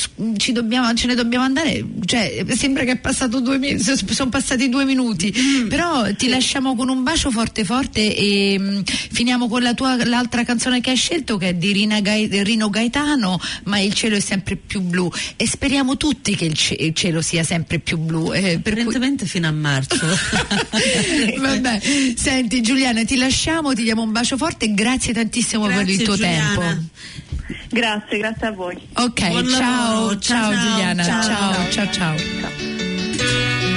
dobbiamo- 0.52 0.92
ce 0.94 1.06
ne 1.06 1.14
dobbiamo 1.14 1.44
andare, 1.44 1.84
cioè, 2.04 2.44
sembra 2.56 2.84
che 2.84 2.92
è 2.92 2.98
passato 2.98 3.40
due 3.40 3.58
minuti, 3.58 3.82
sono 4.12 4.30
passati 4.30 4.68
due 4.68 4.84
minuti, 4.84 5.32
Mm. 5.36 5.68
però 5.68 6.14
ti 6.14 6.28
lasciamo 6.28 6.74
con 6.76 6.88
un 6.88 7.02
bacio 7.02 7.30
forte 7.30 7.64
forte 7.64 8.14
e 8.16 8.56
mm, 8.58 8.80
finiamo 9.10 9.48
con 9.48 9.62
la 9.62 9.74
tua, 9.74 9.96
l'altra 10.04 10.44
canzone 10.44 10.80
che 10.80 10.90
hai 10.90 10.96
scelto 10.96 11.36
che 11.36 11.48
è 11.50 11.54
di 11.54 11.72
Rina 11.72 12.00
Gai- 12.00 12.42
Rino 12.42 12.68
Gaetano, 12.70 13.40
ma 13.64 13.78
il 13.78 13.92
cielo 13.94 14.16
è 14.16 14.20
sempre 14.20 14.56
più 14.56 14.80
blu 14.80 15.10
e 15.36 15.46
speriamo 15.46 15.85
tutti 15.96 16.34
che 16.34 16.44
il, 16.46 16.54
ce- 16.54 16.74
il 16.78 16.92
cielo 16.94 17.22
sia 17.22 17.44
sempre 17.44 17.78
più 17.78 17.98
blu. 17.98 18.32
eh, 18.32 18.58
per 18.60 18.72
cui- 18.72 18.82
Apparentemente 18.82 19.26
fino 19.26 19.46
a 19.46 19.52
marzo. 19.52 19.96
Vabbè, 21.38 21.80
senti 22.16 22.60
Giuliana, 22.62 23.04
ti 23.04 23.16
lasciamo, 23.16 23.72
ti 23.74 23.82
diamo 23.84 24.02
un 24.02 24.10
bacio 24.12 24.36
forte 24.36 24.64
e 24.64 24.74
grazie 24.74 25.12
tantissimo 25.12 25.66
per 25.66 25.80
il 25.88 25.96
Grazie, 25.96 26.04
tuo 26.04 26.14
Giuliana. 26.16 26.54
tempo. 26.58 26.82
Grazie, 27.68 28.18
grazie 28.18 28.46
a 28.48 28.50
voi. 28.52 28.76
Ok, 28.94 29.20
ciao, 29.20 29.46
ciao, 29.48 30.18
ciao, 30.18 30.52
Giuliana, 30.52 31.04
ciao, 31.04 31.22
ciao, 31.22 31.52
ciao, 31.70 31.70
ciao. 31.70 31.92
ciao. 31.92 32.16
Ciao. 32.40 33.75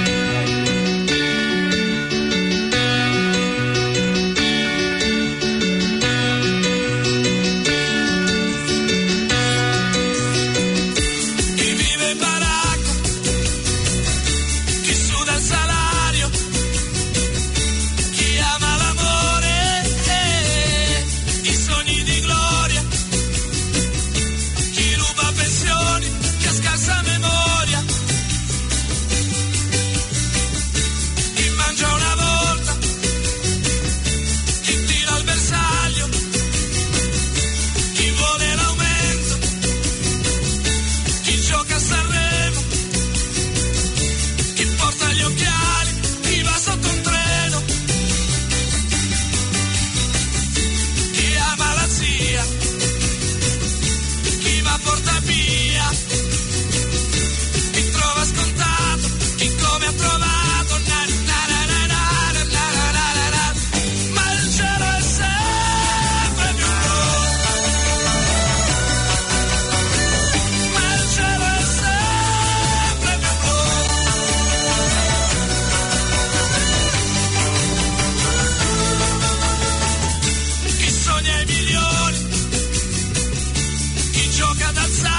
cada 84.60 85.09